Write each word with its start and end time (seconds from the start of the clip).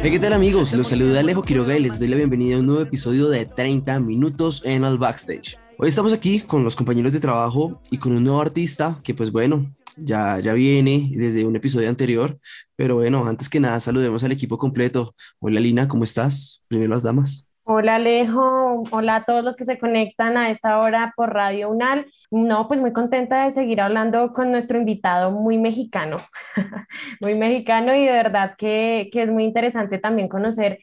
Hey, 0.00 0.12
¿qué 0.12 0.20
tal 0.20 0.32
amigos? 0.32 0.72
Los 0.74 0.88
saluda 0.88 1.18
Alejo 1.18 1.42
Quiroga 1.42 1.76
y 1.76 1.82
les 1.82 1.98
doy 1.98 2.06
la 2.06 2.16
bienvenida 2.16 2.54
a 2.54 2.60
un 2.60 2.66
nuevo 2.66 2.82
episodio 2.82 3.28
de 3.28 3.46
30 3.46 3.98
minutos 3.98 4.62
en 4.64 4.84
el 4.84 4.96
backstage. 4.96 5.58
Hoy 5.76 5.88
estamos 5.88 6.12
aquí 6.12 6.38
con 6.40 6.62
los 6.62 6.76
compañeros 6.76 7.12
de 7.12 7.18
trabajo 7.18 7.82
y 7.90 7.98
con 7.98 8.12
un 8.16 8.22
nuevo 8.22 8.40
artista 8.40 9.00
que 9.02 9.12
pues 9.12 9.32
bueno, 9.32 9.74
ya, 9.96 10.38
ya 10.38 10.52
viene 10.52 11.10
desde 11.14 11.44
un 11.44 11.56
episodio 11.56 11.88
anterior, 11.88 12.38
pero 12.76 12.94
bueno, 12.94 13.26
antes 13.26 13.48
que 13.48 13.58
nada 13.58 13.80
saludemos 13.80 14.22
al 14.22 14.30
equipo 14.30 14.56
completo. 14.56 15.16
Hola 15.40 15.58
Lina, 15.58 15.88
¿cómo 15.88 16.04
estás? 16.04 16.62
Primero 16.68 16.90
las 16.90 17.02
damas. 17.02 17.47
Hola 17.70 17.96
Alejo, 17.96 18.82
hola 18.92 19.16
a 19.16 19.24
todos 19.26 19.44
los 19.44 19.54
que 19.54 19.66
se 19.66 19.78
conectan 19.78 20.38
a 20.38 20.48
esta 20.48 20.78
hora 20.80 21.12
por 21.14 21.34
Radio 21.34 21.68
UNAL. 21.68 22.06
No, 22.30 22.66
pues 22.66 22.80
muy 22.80 22.94
contenta 22.94 23.44
de 23.44 23.50
seguir 23.50 23.82
hablando 23.82 24.32
con 24.32 24.50
nuestro 24.50 24.78
invitado 24.78 25.32
muy 25.32 25.58
mexicano, 25.58 26.16
muy 27.20 27.34
mexicano 27.34 27.94
y 27.94 28.06
de 28.06 28.12
verdad 28.12 28.54
que, 28.56 29.10
que 29.12 29.20
es 29.20 29.30
muy 29.30 29.44
interesante 29.44 29.98
también 29.98 30.28
conocer 30.28 30.78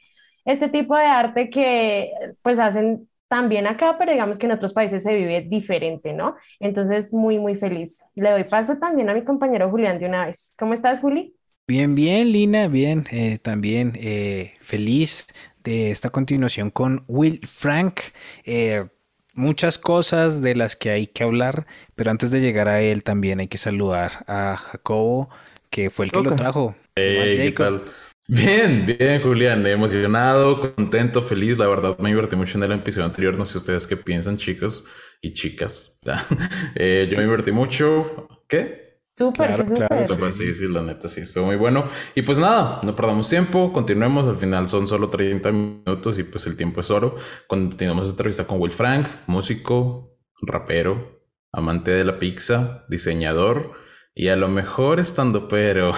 este 0.45 0.69
tipo 0.69 0.95
de 0.95 1.05
arte 1.05 1.49
que 1.49 2.11
pues 2.43 2.59
hacen 2.59 3.09
también 3.27 3.65
acá, 3.65 3.95
pero 3.97 4.11
digamos 4.11 4.37
que 4.37 4.45
en 4.45 4.51
otros 4.51 4.71
países 4.71 5.01
se 5.01 5.15
vive 5.15 5.41
diferente, 5.41 6.13
¿no? 6.13 6.35
Entonces, 6.59 7.11
muy, 7.11 7.39
muy 7.39 7.55
feliz. 7.55 8.03
Le 8.13 8.29
doy 8.29 8.43
paso 8.43 8.77
también 8.77 9.09
a 9.09 9.15
mi 9.15 9.23
compañero 9.23 9.71
Julián 9.71 9.97
de 9.97 10.05
una 10.05 10.27
vez. 10.27 10.53
¿Cómo 10.59 10.75
estás, 10.75 10.99
Juli? 10.99 11.35
Bien, 11.67 11.95
bien, 11.95 12.31
Lina, 12.31 12.67
bien. 12.67 13.05
eh, 13.11 13.39
también 13.39 13.93
eh, 13.95 14.53
feliz 14.61 15.25
de 15.65 15.91
esta 15.91 16.11
continuación 16.11 16.71
con 16.71 17.03
Will 17.07 17.41
Frank. 17.47 18.01
Eh, 18.45 18.87
muchas 19.33 19.77
cosas 19.79 20.41
de 20.41 20.55
las 20.55 20.75
que 20.77 20.91
hay 20.91 21.07
que 21.07 21.23
hablar, 21.25 21.67
pero 21.95 22.11
antes 22.11 22.31
de 22.31 22.41
llegar 22.41 22.69
a 22.69 22.81
él 22.81 23.03
también 23.03 23.41
hay 23.41 23.49
que 23.49 23.57
saludar 23.57 24.23
a 24.27 24.57
Jacobo, 24.57 25.29
que 25.71 25.89
fue 25.89 26.05
el 26.05 26.13
que 26.13 26.21
lo 26.21 26.33
trajo. 26.33 26.75
¿Qué 27.01 27.11
más, 27.11 27.31
Hey, 27.31 27.39
¿qué 27.41 27.51
Jacob? 27.51 27.69
tal? 27.69 27.83
Bien, 28.27 28.85
bien, 28.85 29.21
Julián, 29.21 29.65
emocionado, 29.67 30.73
contento, 30.75 31.21
feliz. 31.21 31.57
La 31.57 31.67
verdad, 31.67 31.97
me 31.99 32.09
divertí 32.09 32.35
mucho 32.35 32.57
en 32.57 32.63
el 32.63 32.71
episodio 32.71 33.05
anterior. 33.05 33.37
No 33.37 33.45
sé 33.45 33.57
ustedes 33.57 33.85
qué 33.87 33.97
piensan, 33.97 34.37
chicos 34.37 34.85
y 35.21 35.33
chicas. 35.33 35.99
Eh, 36.75 37.07
yo 37.09 37.17
me 37.17 37.23
divertí 37.23 37.51
mucho. 37.51 38.27
¿Qué? 38.47 38.84
Súper, 39.17 39.49
Claro, 39.49 39.65
súper. 39.65 39.87
claro, 39.87 40.07
Súper, 40.07 40.33
sí, 40.33 40.53
sí, 40.53 40.67
la 40.67 40.81
neta, 40.81 41.07
sí, 41.07 41.21
estuvo 41.21 41.45
muy 41.45 41.55
bueno. 41.55 41.85
Y 42.15 42.21
pues 42.23 42.37
nada, 42.37 42.79
no 42.83 42.95
perdamos 42.95 43.29
tiempo, 43.29 43.71
continuemos. 43.71 44.25
Al 44.27 44.37
final 44.37 44.67
son 44.69 44.87
solo 44.87 45.09
30 45.09 45.51
minutos 45.51 46.19
y 46.19 46.23
pues 46.23 46.45
el 46.47 46.57
tiempo 46.57 46.81
es 46.81 46.91
oro. 46.91 47.15
Continuamos 47.47 48.03
esta 48.07 48.13
entrevista 48.15 48.45
con 48.47 48.59
Will 48.61 48.71
Frank, 48.71 49.07
músico, 49.27 50.17
rapero, 50.41 51.21
amante 51.53 51.91
de 51.91 52.03
la 52.03 52.19
pizza, 52.19 52.85
diseñador 52.89 53.73
y 54.13 54.27
a 54.29 54.35
lo 54.35 54.49
mejor 54.49 54.99
estando 54.99 55.47
pero. 55.47 55.93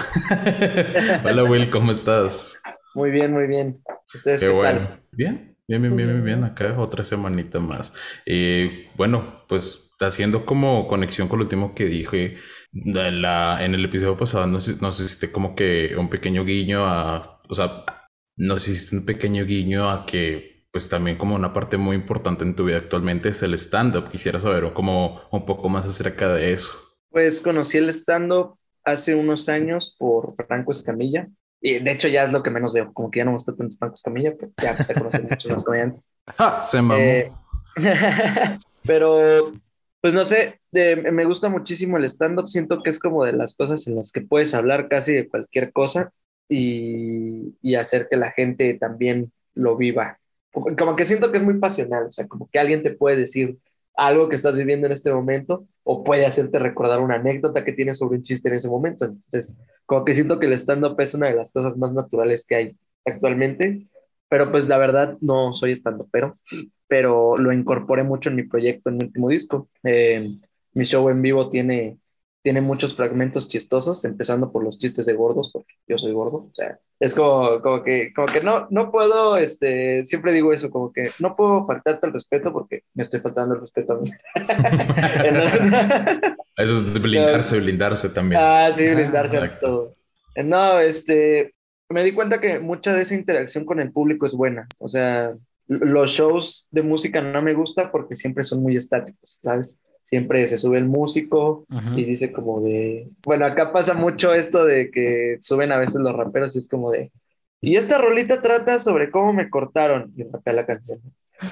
Hola 1.24 1.44
Will, 1.44 1.70
¿cómo 1.70 1.90
estás? 1.92 2.58
Muy 2.94 3.10
bien, 3.10 3.32
muy 3.32 3.46
bien. 3.46 3.82
¿Ustedes 4.14 4.40
Qué 4.40 4.46
qué, 4.46 4.52
bueno. 4.52 4.80
tal? 4.80 5.02
Bien, 5.12 5.56
bien, 5.66 5.82
bien, 5.82 5.96
bien, 5.96 6.08
bien, 6.08 6.24
bien. 6.24 6.44
Acá 6.44 6.78
otra 6.78 7.04
semanita 7.04 7.60
más. 7.60 7.94
Y 8.26 8.86
bueno, 8.96 9.44
pues 9.48 9.92
haciendo 10.00 10.46
como 10.46 10.86
conexión 10.86 11.28
con 11.28 11.38
lo 11.40 11.44
último 11.44 11.74
que 11.74 11.86
dije 11.86 12.38
de 12.72 13.12
la, 13.12 13.64
en 13.64 13.74
el 13.74 13.84
episodio 13.84 14.16
pasado, 14.16 14.46
nos, 14.46 14.80
nos 14.80 15.00
hiciste 15.00 15.32
como 15.32 15.54
que 15.54 15.94
un 15.96 16.08
pequeño 16.08 16.44
guiño 16.44 16.84
a, 16.84 17.40
o 17.48 17.54
sea, 17.54 17.84
nos 18.36 18.68
hiciste 18.68 18.96
un 18.96 19.04
pequeño 19.04 19.44
guiño 19.44 19.90
a 19.90 20.06
que 20.06 20.58
pues 20.70 20.88
también 20.88 21.16
como 21.16 21.34
una 21.34 21.52
parte 21.52 21.76
muy 21.76 21.96
importante 21.96 22.44
en 22.44 22.54
tu 22.54 22.64
vida 22.64 22.76
actualmente 22.76 23.30
es 23.30 23.42
el 23.42 23.54
stand-up. 23.54 24.10
Quisiera 24.10 24.38
saber 24.38 24.72
como 24.72 25.20
un 25.30 25.44
poco 25.46 25.68
más 25.68 25.86
acerca 25.86 26.32
de 26.32 26.52
eso. 26.52 26.70
Pues 27.10 27.40
conocí 27.40 27.78
el 27.78 27.88
stand-up 27.88 28.58
hace 28.84 29.14
unos 29.14 29.48
años 29.48 29.96
por 29.98 30.34
Franco 30.46 30.72
Escamilla. 30.72 31.28
Y 31.60 31.80
de 31.80 31.90
hecho 31.90 32.06
ya 32.06 32.24
es 32.24 32.32
lo 32.32 32.42
que 32.42 32.50
menos 32.50 32.72
veo, 32.72 32.92
como 32.92 33.10
que 33.10 33.18
ya 33.18 33.24
no 33.24 33.32
me 33.32 33.36
gusta 33.36 33.56
tanto 33.56 33.76
Franco 33.76 33.96
Escamilla, 33.96 34.34
pero 34.38 34.52
ya 34.62 34.76
se 34.76 34.94
conocen 34.94 35.26
muchos 35.28 35.50
más 35.50 35.64
comediantes. 35.64 36.12
¡Ja! 36.36 36.62
Se 36.62 36.80
mamó. 36.80 37.00
Eh, 37.00 37.32
pero, 38.86 39.50
pues 40.00 40.14
no 40.14 40.24
sé, 40.24 40.60
eh, 40.72 40.96
me 40.96 41.24
gusta 41.24 41.48
muchísimo 41.48 41.96
el 41.96 42.04
stand-up, 42.04 42.48
siento 42.48 42.82
que 42.82 42.90
es 42.90 42.98
como 42.98 43.24
de 43.24 43.32
las 43.32 43.54
cosas 43.54 43.86
en 43.86 43.96
las 43.96 44.12
que 44.12 44.20
puedes 44.20 44.54
hablar 44.54 44.88
casi 44.88 45.14
de 45.14 45.28
cualquier 45.28 45.72
cosa 45.72 46.12
y, 46.48 47.56
y 47.62 47.74
hacer 47.74 48.08
que 48.08 48.16
la 48.16 48.30
gente 48.30 48.74
también 48.74 49.32
lo 49.54 49.76
viva. 49.76 50.18
Como, 50.52 50.96
que 50.96 51.04
siento 51.04 51.30
que 51.30 51.38
es 51.38 51.44
muy 51.44 51.58
pasional, 51.58 52.06
o 52.06 52.12
sea, 52.12 52.26
como 52.26 52.48
que 52.50 52.58
alguien 52.58 52.82
te 52.82 52.94
puede 52.94 53.16
decir 53.16 53.58
algo 53.94 54.28
que 54.28 54.36
estás 54.36 54.56
viviendo 54.56 54.86
en 54.86 54.92
este 54.92 55.12
momento 55.12 55.66
o 55.82 56.04
puede 56.04 56.24
hacerte 56.24 56.58
recordar 56.58 57.00
una 57.00 57.16
anécdota 57.16 57.64
que 57.64 57.72
tienes 57.72 57.98
sobre 57.98 58.18
un 58.18 58.22
chiste 58.22 58.48
en 58.48 58.54
ese 58.54 58.68
momento. 58.68 59.04
Entonces, 59.04 59.56
como 59.86 60.04
que 60.04 60.14
siento 60.14 60.38
que 60.38 60.46
el 60.46 60.52
stand-up 60.54 60.98
es 61.00 61.14
una 61.14 61.28
de 61.28 61.34
las 61.34 61.52
cosas 61.52 61.76
más 61.76 61.92
naturales 61.92 62.46
que 62.46 62.54
hay 62.54 62.76
actualmente, 63.04 63.86
pero 64.28 64.50
pues 64.50 64.68
la 64.68 64.78
verdad 64.78 65.16
no 65.20 65.52
soy 65.52 65.72
stand 65.72 66.02
pero 66.10 66.38
pero 66.88 67.36
lo 67.36 67.52
incorporé 67.52 68.02
mucho 68.02 68.30
en 68.30 68.36
mi 68.36 68.42
proyecto, 68.44 68.88
en 68.88 68.96
mi 68.96 69.04
último 69.04 69.28
disco. 69.28 69.68
Eh, 69.84 70.36
mi 70.72 70.84
show 70.84 71.08
en 71.10 71.20
vivo 71.20 71.50
tiene, 71.50 71.98
tiene 72.42 72.62
muchos 72.62 72.94
fragmentos 72.94 73.46
chistosos, 73.46 74.04
empezando 74.06 74.50
por 74.50 74.64
los 74.64 74.78
chistes 74.78 75.04
de 75.04 75.12
gordos, 75.12 75.50
porque 75.52 75.74
yo 75.86 75.98
soy 75.98 76.12
gordo. 76.12 76.48
O 76.50 76.52
sea, 76.54 76.78
es 76.98 77.14
como, 77.14 77.60
como 77.60 77.84
que, 77.84 78.12
como 78.14 78.26
que 78.26 78.40
no, 78.40 78.66
no 78.70 78.90
puedo, 78.90 79.36
este, 79.36 80.02
siempre 80.06 80.32
digo 80.32 80.52
eso, 80.54 80.70
como 80.70 80.90
que 80.90 81.10
no 81.18 81.36
puedo 81.36 81.66
faltarte 81.66 82.06
el 82.06 82.14
respeto 82.14 82.52
porque 82.52 82.84
me 82.94 83.02
estoy 83.02 83.20
faltando 83.20 83.54
el 83.54 83.60
respeto 83.60 83.92
a 83.92 84.00
mí. 84.00 84.10
Entonces- 85.24 86.32
Eso 86.56 86.78
es 86.78 86.92
blindarse, 87.02 87.60
blindarse 87.60 88.08
también. 88.08 88.40
Ah, 88.42 88.70
sí, 88.72 88.86
brindarse 88.88 89.36
a 89.36 89.44
exacto. 89.44 89.66
todo. 89.66 89.94
No, 90.42 90.78
este, 90.78 91.54
me 91.88 92.04
di 92.04 92.12
cuenta 92.12 92.40
que 92.40 92.58
mucha 92.58 92.94
de 92.94 93.02
esa 93.02 93.14
interacción 93.14 93.64
con 93.64 93.80
el 93.80 93.92
público 93.92 94.26
es 94.26 94.34
buena. 94.34 94.66
O 94.78 94.88
sea, 94.88 95.34
los 95.66 96.10
shows 96.10 96.68
de 96.70 96.82
música 96.82 97.20
no 97.20 97.42
me 97.42 97.54
gusta 97.54 97.90
porque 97.90 98.16
siempre 98.16 98.44
son 98.44 98.62
muy 98.62 98.76
estáticos, 98.76 99.38
¿sabes? 99.42 99.80
Siempre 100.02 100.48
se 100.48 100.56
sube 100.56 100.78
el 100.78 100.86
músico 100.86 101.66
y 101.94 102.04
dice 102.04 102.32
como 102.32 102.62
de, 102.62 103.08
bueno, 103.24 103.44
acá 103.44 103.72
pasa 103.72 103.92
mucho 103.92 104.32
esto 104.32 104.64
de 104.64 104.90
que 104.90 105.36
suben 105.42 105.70
a 105.70 105.78
veces 105.78 105.96
los 105.96 106.16
raperos 106.16 106.56
y 106.56 106.60
es 106.60 106.68
como 106.68 106.90
de, 106.90 107.12
y 107.60 107.76
esta 107.76 107.98
rolita 107.98 108.40
trata 108.40 108.78
sobre 108.78 109.10
cómo 109.10 109.32
me 109.32 109.50
cortaron 109.50 110.12
y 110.16 110.22
rapea 110.24 110.52
la 110.52 110.66
canción. 110.66 111.00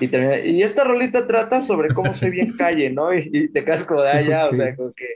Y, 0.01 0.09
termina, 0.09 0.39
y 0.39 0.63
esta 0.63 0.85
rolita 0.85 1.27
trata 1.27 1.63
sobre 1.63 1.95
cómo 1.95 2.15
soy 2.15 2.31
bien 2.31 2.57
calle, 2.57 2.91
¿no? 2.91 3.13
Y, 3.15 3.29
y 3.33 3.49
te 3.49 3.65
como 3.87 4.03
de 4.03 4.11
allá, 4.11 4.47
o 4.47 4.53
sea, 4.57 4.75
como 4.75 4.93
que, 4.93 5.07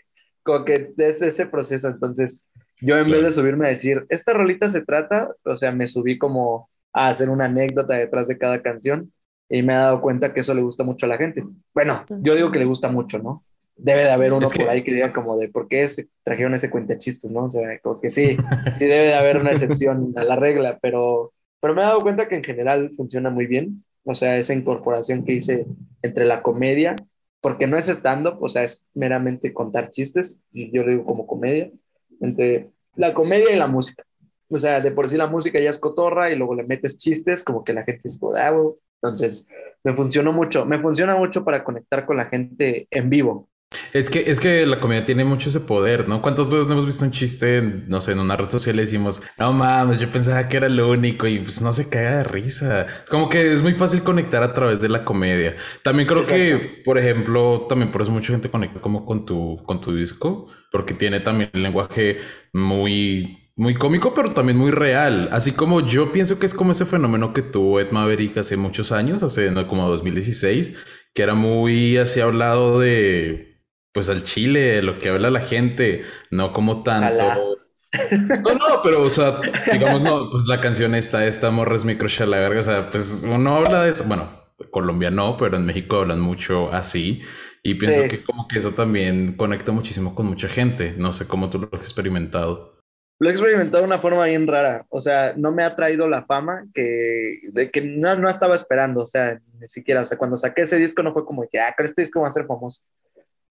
como 0.42 0.64
que 0.64 0.92
es 0.96 1.22
ese 1.22 1.46
proceso. 1.46 1.88
Entonces, 1.88 2.48
yo 2.80 2.96
en 2.96 3.10
vez 3.10 3.22
de 3.22 3.30
subirme 3.30 3.66
a 3.66 3.70
decir, 3.70 4.06
esta 4.08 4.32
rolita 4.32 4.68
se 4.70 4.84
trata, 4.84 5.34
o 5.44 5.56
sea, 5.56 5.72
me 5.72 5.86
subí 5.86 6.18
como 6.18 6.68
a 6.92 7.08
hacer 7.08 7.28
una 7.30 7.46
anécdota 7.46 7.94
detrás 7.94 8.28
de 8.28 8.38
cada 8.38 8.62
canción 8.62 9.12
y 9.48 9.62
me 9.62 9.72
he 9.72 9.76
dado 9.76 10.00
cuenta 10.00 10.32
que 10.32 10.40
eso 10.40 10.54
le 10.54 10.62
gusta 10.62 10.84
mucho 10.84 11.06
a 11.06 11.08
la 11.08 11.16
gente. 11.18 11.44
Bueno, 11.74 12.04
yo 12.22 12.34
digo 12.34 12.50
que 12.50 12.58
le 12.58 12.64
gusta 12.64 12.88
mucho, 12.88 13.18
¿no? 13.18 13.44
Debe 13.76 14.04
de 14.04 14.10
haber 14.10 14.32
uno 14.32 14.46
Es 14.46 14.52
que- 14.52 14.60
por 14.60 14.70
ahí 14.70 14.82
que 14.84 14.92
diga 14.94 15.12
como 15.12 15.36
de 15.38 15.48
por 15.48 15.66
qué 15.68 15.88
se 15.88 16.08
trajeron 16.22 16.54
ese 16.54 16.70
cuentachistes, 16.70 17.30
¿no? 17.30 17.44
O 17.46 17.50
sea, 17.50 17.78
como 17.80 18.00
que 18.00 18.10
sí, 18.10 18.36
sí 18.72 18.86
debe 18.86 19.06
de 19.06 19.14
haber 19.14 19.38
una 19.38 19.50
excepción 19.52 20.12
a 20.16 20.24
la 20.24 20.36
regla, 20.36 20.78
pero, 20.82 21.32
pero 21.60 21.74
me 21.74 21.82
he 21.82 21.84
dado 21.84 22.00
cuenta 22.00 22.28
que 22.28 22.36
en 22.36 22.44
general 22.44 22.90
funciona 22.96 23.30
muy 23.30 23.46
bien. 23.46 23.84
O 24.04 24.14
sea, 24.14 24.36
esa 24.38 24.54
incorporación 24.54 25.24
que 25.24 25.34
hice 25.34 25.66
entre 26.02 26.24
la 26.24 26.42
comedia, 26.42 26.96
porque 27.40 27.66
no 27.66 27.76
es 27.78 27.88
stand-up, 27.88 28.38
o 28.42 28.48
sea, 28.48 28.64
es 28.64 28.86
meramente 28.94 29.52
contar 29.52 29.90
chistes, 29.90 30.42
y 30.52 30.70
yo 30.74 30.82
lo 30.82 30.90
digo 30.90 31.04
como 31.04 31.26
comedia, 31.26 31.70
entre 32.20 32.70
la 32.96 33.14
comedia 33.14 33.52
y 33.52 33.56
la 33.58 33.66
música. 33.66 34.04
O 34.48 34.58
sea, 34.58 34.80
de 34.80 34.90
por 34.90 35.08
sí 35.08 35.16
la 35.16 35.26
música 35.26 35.60
ya 35.60 35.70
es 35.70 35.78
cotorra 35.78 36.30
y 36.30 36.36
luego 36.36 36.54
le 36.54 36.64
metes 36.64 36.98
chistes, 36.98 37.44
como 37.44 37.64
que 37.64 37.72
la 37.72 37.84
gente 37.84 38.08
es 38.08 38.18
como, 38.18 38.34
"Ah, 38.34 38.50
güey". 38.50 38.74
Entonces, 39.02 39.48
me 39.84 39.94
funcionó 39.94 40.32
mucho, 40.32 40.66
me 40.66 40.78
funciona 40.80 41.16
mucho 41.16 41.44
para 41.44 41.64
conectar 41.64 42.04
con 42.04 42.16
la 42.16 42.26
gente 42.26 42.86
en 42.90 43.08
vivo. 43.10 43.48
Es 43.92 44.10
que, 44.10 44.30
es 44.30 44.40
que 44.40 44.66
la 44.66 44.80
comedia 44.80 45.04
tiene 45.04 45.24
mucho 45.24 45.48
ese 45.48 45.60
poder, 45.60 46.08
¿no? 46.08 46.20
¿Cuántas 46.22 46.50
veces 46.50 46.66
no 46.66 46.72
hemos 46.72 46.86
visto 46.86 47.04
un 47.04 47.12
chiste, 47.12 47.58
en, 47.58 47.88
no 47.88 48.00
sé, 48.00 48.12
en 48.12 48.18
una 48.18 48.36
red 48.36 48.50
social 48.50 48.76
y 48.76 48.80
decimos, 48.80 49.22
no 49.38 49.52
mames, 49.52 50.00
yo 50.00 50.10
pensaba 50.10 50.48
que 50.48 50.56
era 50.56 50.68
lo 50.68 50.90
único 50.90 51.26
y 51.28 51.38
pues 51.38 51.62
no 51.62 51.72
se 51.72 51.88
caga 51.88 52.18
de 52.18 52.24
risa. 52.24 52.86
Como 53.08 53.28
que 53.28 53.52
es 53.52 53.62
muy 53.62 53.72
fácil 53.72 54.02
conectar 54.02 54.42
a 54.42 54.54
través 54.54 54.80
de 54.80 54.88
la 54.88 55.04
comedia. 55.04 55.56
También 55.84 56.08
creo 56.08 56.24
que, 56.24 56.82
por 56.84 56.98
ejemplo, 56.98 57.66
también 57.68 57.92
por 57.92 58.02
eso 58.02 58.10
mucha 58.10 58.32
gente 58.32 58.50
conecta 58.50 58.80
como 58.80 59.06
con 59.06 59.24
tu, 59.24 59.62
con 59.64 59.80
tu 59.80 59.94
disco, 59.94 60.46
porque 60.72 60.94
tiene 60.94 61.20
también 61.20 61.50
el 61.52 61.62
lenguaje 61.62 62.18
muy 62.52 63.36
muy 63.56 63.74
cómico, 63.74 64.14
pero 64.14 64.32
también 64.32 64.56
muy 64.56 64.70
real. 64.70 65.28
Así 65.32 65.52
como 65.52 65.82
yo 65.82 66.12
pienso 66.12 66.38
que 66.38 66.46
es 66.46 66.54
como 66.54 66.72
ese 66.72 66.86
fenómeno 66.86 67.34
que 67.34 67.42
tuvo 67.42 67.78
Ed 67.78 67.90
Maverick 67.90 68.38
hace 68.38 68.56
muchos 68.56 68.90
años, 68.90 69.22
hace 69.22 69.52
como 69.66 69.86
2016, 69.86 70.76
que 71.12 71.22
era 71.22 71.34
muy 71.34 71.98
así 71.98 72.20
hablado 72.20 72.80
de, 72.80 73.49
pues 73.92 74.08
al 74.08 74.22
chile, 74.24 74.82
lo 74.82 74.98
que 74.98 75.08
habla 75.08 75.30
la 75.30 75.40
gente, 75.40 76.02
no 76.30 76.52
como 76.52 76.82
tanto. 76.82 77.58
No, 77.92 78.54
no, 78.54 78.82
pero, 78.84 79.02
o 79.02 79.10
sea, 79.10 79.40
digamos, 79.72 80.00
no, 80.00 80.30
pues 80.30 80.46
la 80.46 80.60
canción 80.60 80.94
esta, 80.94 81.26
esta 81.26 81.50
morra 81.50 81.74
es 81.74 81.84
micro 81.84 82.08
la 82.26 82.38
verga, 82.38 82.60
o 82.60 82.62
sea, 82.62 82.90
pues 82.90 83.24
uno 83.28 83.56
habla 83.56 83.82
de 83.82 83.90
eso. 83.90 84.04
Bueno, 84.06 84.30
Colombia 84.70 85.10
no, 85.10 85.36
pero 85.36 85.56
en 85.56 85.66
México 85.66 85.96
hablan 85.96 86.20
mucho 86.20 86.72
así. 86.72 87.22
Y 87.62 87.74
pienso 87.74 88.02
Sí. 88.02 88.08
que 88.08 88.22
como 88.22 88.48
que 88.48 88.58
eso 88.58 88.72
también 88.72 89.36
conecta 89.36 89.72
muchísimo 89.72 90.14
con 90.14 90.26
mucha 90.26 90.48
gente. 90.48 90.94
No 90.96 91.12
sé 91.12 91.26
cómo 91.26 91.50
tú 91.50 91.58
lo 91.58 91.68
has 91.72 91.82
experimentado. 91.82 92.78
Lo 93.18 93.28
he 93.28 93.32
experimentado 93.32 93.82
de 93.82 93.86
una 93.86 93.98
forma 93.98 94.24
bien 94.26 94.46
rara. 94.46 94.86
O 94.88 95.00
sea, 95.00 95.34
no 95.36 95.52
me 95.52 95.62
ha 95.62 95.76
traído 95.76 96.08
la 96.08 96.24
fama 96.24 96.64
que, 96.72 97.40
de 97.52 97.70
que 97.70 97.82
no, 97.82 98.16
no 98.16 98.30
estaba 98.30 98.54
esperando. 98.54 99.02
O 99.02 99.06
sea, 99.06 99.38
ni 99.58 99.66
siquiera. 99.68 100.00
O 100.00 100.06
sea, 100.06 100.16
cuando 100.16 100.38
saqué 100.38 100.62
ese 100.62 100.78
disco 100.78 101.02
no 101.02 101.12
fue 101.12 101.26
como 101.26 101.46
que, 101.50 101.60
ah, 101.60 101.74
creo 101.76 101.86
que 101.86 101.90
este 101.90 102.02
disco 102.02 102.20
va 102.22 102.28
a 102.28 102.32
ser 102.32 102.46
famoso. 102.46 102.82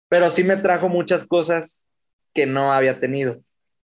Pero 0.09 0.29
sí 0.29 0.43
me 0.43 0.57
trajo 0.57 0.89
muchas 0.89 1.25
cosas 1.27 1.87
que 2.33 2.45
no 2.45 2.71
había 2.71 2.99
tenido. 2.99 3.41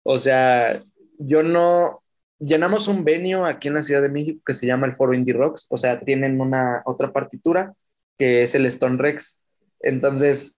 O 0.04 0.18
sea, 0.18 0.84
yo 1.20 1.44
no. 1.44 2.04
Llenamos 2.40 2.88
un 2.88 3.04
venue 3.04 3.50
aquí 3.50 3.68
en 3.68 3.74
la 3.76 3.84
Ciudad 3.84 4.02
de 4.02 4.10
México 4.10 4.42
que 4.46 4.54
se 4.54 4.68
llama 4.68 4.86
el 4.86 4.96
Foro 4.96 5.14
Indie 5.14 5.34
Rocks. 5.34 5.66
O 5.70 5.78
sea, 5.78 6.00
tienen 6.00 6.40
una 6.40 6.84
otra 6.86 7.12
partitura 7.12 7.74
que 8.18 8.44
es 8.44 8.56
el 8.56 8.66
Stone 8.68 8.98
Rex. 8.98 9.40
Entonces, 9.80 10.58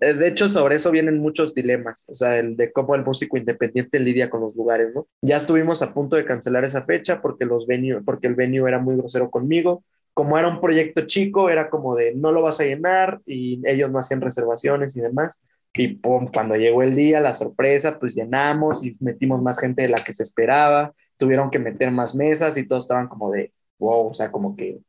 eh, 0.00 0.14
de 0.14 0.28
hecho, 0.28 0.48
sobre 0.48 0.76
eso 0.76 0.90
vienen 0.92 1.18
muchos 1.18 1.54
dilemas, 1.54 2.08
o 2.08 2.14
sea, 2.14 2.38
el 2.38 2.56
de 2.56 2.72
cómo 2.72 2.94
el 2.94 3.04
músico 3.04 3.36
independiente 3.36 3.98
lidia 3.98 4.30
con 4.30 4.40
los 4.40 4.54
lugares, 4.54 4.94
¿no? 4.94 5.08
Ya 5.20 5.36
estuvimos 5.36 5.82
a 5.82 5.92
punto 5.92 6.14
de 6.16 6.24
cancelar 6.24 6.64
esa 6.64 6.84
fecha 6.84 7.20
porque, 7.20 7.44
los 7.46 7.66
venue, 7.66 8.00
porque 8.02 8.28
el 8.28 8.36
venue 8.36 8.68
era 8.68 8.78
muy 8.78 8.96
grosero 8.96 9.30
conmigo. 9.30 9.84
Como 10.14 10.38
era 10.38 10.48
un 10.48 10.60
proyecto 10.60 11.06
chico, 11.06 11.48
era 11.48 11.70
como 11.70 11.96
de 11.96 12.14
no 12.14 12.32
lo 12.32 12.42
vas 12.42 12.60
a 12.60 12.64
llenar 12.64 13.20
y 13.26 13.60
ellos 13.64 13.90
no 13.90 13.98
hacían 13.98 14.20
reservaciones 14.20 14.96
y 14.96 15.00
demás. 15.00 15.42
Y 15.74 15.88
pum, 15.88 16.28
cuando 16.32 16.54
llegó 16.56 16.82
el 16.82 16.94
día, 16.94 17.20
la 17.20 17.32
sorpresa, 17.34 17.98
pues 17.98 18.14
llenamos 18.14 18.84
y 18.84 18.94
metimos 19.00 19.40
más 19.40 19.58
gente 19.58 19.82
de 19.82 19.88
la 19.88 20.04
que 20.04 20.12
se 20.12 20.22
esperaba. 20.22 20.92
Tuvieron 21.16 21.50
que 21.50 21.58
meter 21.58 21.90
más 21.90 22.14
mesas 22.14 22.56
y 22.58 22.66
todos 22.66 22.84
estaban 22.84 23.08
como 23.08 23.30
de 23.30 23.52
wow, 23.78 24.08
o 24.08 24.14
sea, 24.14 24.30
como 24.30 24.54
que 24.54 24.80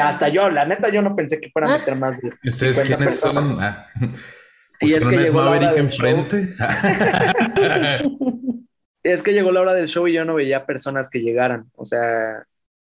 hasta 0.00 0.28
yo, 0.28 0.50
la 0.50 0.66
neta, 0.66 0.90
yo 0.90 1.00
no 1.02 1.16
pensé 1.16 1.40
que 1.40 1.50
fuera 1.50 1.68
a 1.68 1.78
meter 1.78 1.96
más 1.96 2.20
de 2.20 2.28
¿Ustedes 2.44 2.76
50 2.76 2.84
quiénes 2.84 3.18
son? 3.18 3.34
personas. 3.34 3.58
Ah. 3.60 3.86
Y 4.80 4.94
es 4.94 5.04
¿Pusieron 5.04 5.10
que 5.10 5.16
llegó 5.16 5.40
la 5.42 5.50
hora 5.52 5.72
Maverick 5.72 5.72
del 5.72 5.88
show. 5.88 6.06
enfrente? 6.06 6.54
Es 9.02 9.22
que 9.22 9.32
llegó 9.32 9.52
la 9.52 9.60
hora 9.60 9.74
del 9.74 9.88
show 9.88 10.06
y 10.06 10.12
yo 10.12 10.24
no 10.24 10.34
veía 10.34 10.66
personas 10.66 11.08
que 11.08 11.20
llegaran. 11.20 11.70
O 11.76 11.84
sea, 11.86 12.44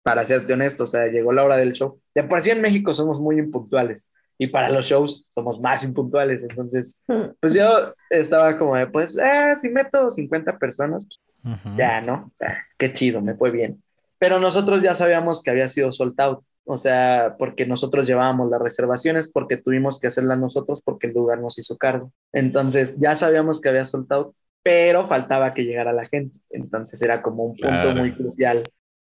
para 0.05 0.25
serte 0.25 0.53
honesto, 0.53 0.85
o 0.85 0.87
sea, 0.87 1.07
llegó 1.09 1.33
la 1.33 1.43
hora 1.45 1.57
del 1.57 1.73
show. 1.73 1.99
De 2.15 2.23
por 2.23 2.41
sí 2.43 2.51
en 2.51 2.61
México 2.61 2.95
somos 2.95 3.19
muy 3.21 3.39
impuntuales 3.39 4.13
y 4.39 4.47
para 4.49 4.69
los 4.69 4.87
shows 4.87 5.25
somos 5.29 5.61
más 5.61 5.83
impuntuales. 5.83 6.43
Entonces, 6.49 7.03
pues 7.41 7.55
yo 7.55 7.95
estaba 8.11 8.57
como 8.59 8.77
de, 8.77 8.87
pues, 8.87 9.17
eh, 9.19 9.57
si 9.61 9.71
meto 9.71 10.11
50 10.11 10.59
personas, 10.59 11.07
pues, 11.43 11.59
ya, 11.77 12.01
¿no? 12.03 12.31
O 12.33 12.33
sea, 12.35 12.57
qué 12.79 12.93
chido, 12.93 13.21
me 13.21 13.35
fue 13.35 13.51
bien. 13.51 13.83
Pero 14.19 14.39
nosotros 14.39 14.81
ya 14.83 14.95
sabíamos 14.95 15.43
que 15.43 15.51
había 15.51 15.69
sido 15.69 15.91
sold 15.91 16.21
out. 16.21 16.45
O 16.67 16.79
sea, 16.79 17.37
porque 17.39 17.67
nosotros 17.67 18.07
llevábamos 18.07 18.49
las 18.51 18.61
reservaciones, 18.61 19.31
porque 19.31 19.59
tuvimos 19.59 20.01
que 20.01 20.07
hacerlas 20.07 20.39
nosotros, 20.39 20.81
porque 20.83 21.09
el 21.09 21.13
lugar 21.13 21.39
nos 21.41 21.59
hizo 21.59 21.77
cargo. 21.77 22.11
Entonces, 22.33 22.99
ya 22.99 23.17
sabíamos 23.17 23.61
que 23.61 23.69
había 23.69 23.85
sold 23.85 24.11
out, 24.13 24.35
pero 24.63 25.07
faltaba 25.07 25.53
que 25.53 25.65
llegara 25.65 25.93
la 25.93 26.05
gente. 26.07 26.39
Entonces, 26.49 27.01
era 27.03 27.21
como 27.21 27.45
un 27.45 27.53
punto 27.53 27.69
Claro. 27.69 27.95
muy 27.97 28.15
crucial. 28.15 28.63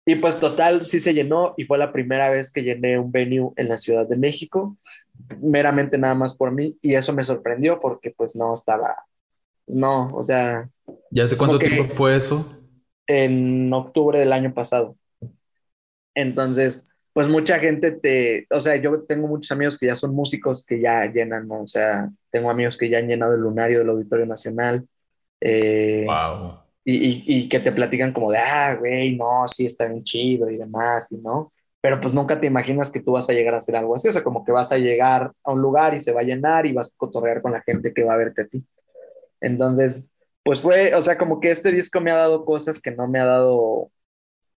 Y 0.06 0.16
pues 0.16 0.40
total, 0.40 0.86
sí 0.86 1.00
se 1.00 1.14
llenó 1.14 1.56
y 1.58 1.66
fue 1.66 1.78
la 1.78 1.92
primera 1.92 2.30
vez 2.30 2.52
que 2.52 2.62
llené 2.62 3.00
un 3.00 3.12
venue 3.12 3.52
en 3.56 3.70
la 3.70 3.78
Ciudad 3.78 4.08
de 4.08 4.16
México, 4.16 4.78
meramente 5.42 5.98
nada 5.98 6.14
más 6.14 6.36
por 6.38 6.52
mí, 6.52 6.78
y 6.82 6.94
eso 6.94 7.12
me 7.14 7.24
sorprendió 7.24 7.80
porque 7.80 8.12
pues 8.12 8.36
no 8.36 8.54
estaba, 8.54 8.96
no, 9.66 10.16
o 10.16 10.24
sea, 10.24 10.70
¿Ya 11.10 11.24
hace 11.24 11.38
cuánto 11.38 11.58
tiempo 11.58 11.86
fue 11.86 12.16
eso? 12.16 12.46
en 13.08 13.72
octubre 13.74 14.20
del 14.20 14.34
año 14.34 14.54
pasado. 14.54 14.96
Entonces, 16.14 16.88
pues 17.14 17.28
mucha 17.28 17.60
gente 17.60 17.92
te, 17.92 18.46
o 18.50 18.62
sea, 18.62 18.76
yo 18.76 19.04
tengo 19.04 19.28
muchos 19.28 19.52
amigos 19.52 19.80
que 19.80 19.88
ya 19.88 19.96
son 19.96 20.14
músicos 20.14 20.66
que 20.66 20.82
ya 20.82 21.06
llenan, 21.06 21.48
¿no? 21.48 21.62
O 21.62 21.68
sea, 21.68 22.10
tengo 22.30 22.50
amigos 22.50 22.78
que 22.78 22.90
ya 22.90 23.00
han 23.00 23.08
llenado 23.08 23.36
el 23.36 23.42
lunario 23.42 23.80
del 23.80 23.90
Auditorio 23.90 24.26
Nacional. 24.26 24.88
eh, 25.42 26.06
Wow. 26.06 26.65
Y, 26.86 27.50
que 27.50 27.60
te 27.60 27.72
platican 27.72 28.14
como 28.14 28.32
de, 28.32 28.38
ah, 28.38 28.76
güey, 28.76 29.16
no, 29.16 29.48
sí, 29.48 29.66
está 29.66 29.86
bien 29.88 30.04
chido 30.04 30.50
y 30.50 30.58
demás, 30.58 31.12
y 31.12 31.18
no. 31.18 31.52
Pero 31.82 32.00
pues 32.00 32.14
nunca 32.14 32.40
te 32.40 32.48
imaginas 32.48 32.92
que 32.92 33.02
tú 33.02 33.14
vas 33.14 33.30
a 33.30 33.34
llegar 33.34 33.56
a 33.56 33.58
hacer 33.58 33.76
algo 33.76 33.96
así, 33.96 34.08
o 34.08 34.14
sea, 34.14 34.24
como 34.24 34.46
que 34.46 34.52
vas 34.52 34.72
a 34.72 34.78
llegar 34.78 35.32
a 35.44 35.52
un 35.52 35.62
lugar 35.62 35.94
y 35.96 36.02
se 36.02 36.12
va 36.14 36.22
a 36.22 36.24
llenar 36.24 36.66
y 36.66 36.74
vas 36.74 36.94
a 36.94 36.98
cotorrear 36.98 37.42
con 37.42 37.52
la 37.54 37.62
gente 37.62 37.94
que 37.94 38.04
va 38.04 38.14
a 38.14 38.18
verte 38.18 38.44
a 38.44 38.48
ti. 38.48 38.64
Entonces, 39.42 40.12
pues 40.44 40.62
fue, 40.62 40.96
o 40.96 41.02
sea, 41.02 41.18
como 41.18 41.40
que 41.40 41.52
este 41.52 41.72
disco 41.72 42.02
me 42.02 42.12
ha 42.12 42.16
dado 42.16 42.46
cosas 42.46 42.82
que 42.82 42.92
no 42.92 43.08
me 43.08 43.20
ha 43.20 43.26
dado, 43.26 43.92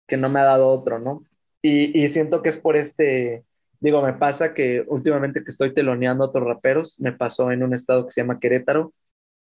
que 0.06 0.16
no 0.16 0.28
me 0.30 0.40
ha 0.40 0.44
dado 0.44 0.68
otro, 0.68 0.98
¿no? 0.98 1.24
Y, 1.62 2.00
y 2.02 2.08
siento 2.08 2.42
que 2.42 2.50
es 2.50 2.58
por 2.58 2.76
este, 2.76 3.44
digo, 3.80 4.02
me 4.02 4.14
pasa 4.14 4.54
que 4.54 4.84
últimamente 4.88 5.44
que 5.44 5.50
estoy 5.50 5.74
teloneando 5.74 6.24
a 6.24 6.28
otros 6.28 6.46
raperos, 6.46 7.00
me 7.00 7.12
pasó 7.12 7.52
en 7.52 7.62
un 7.62 7.74
estado 7.74 8.06
que 8.06 8.12
se 8.12 8.22
llama 8.22 8.40
Querétaro. 8.40 8.92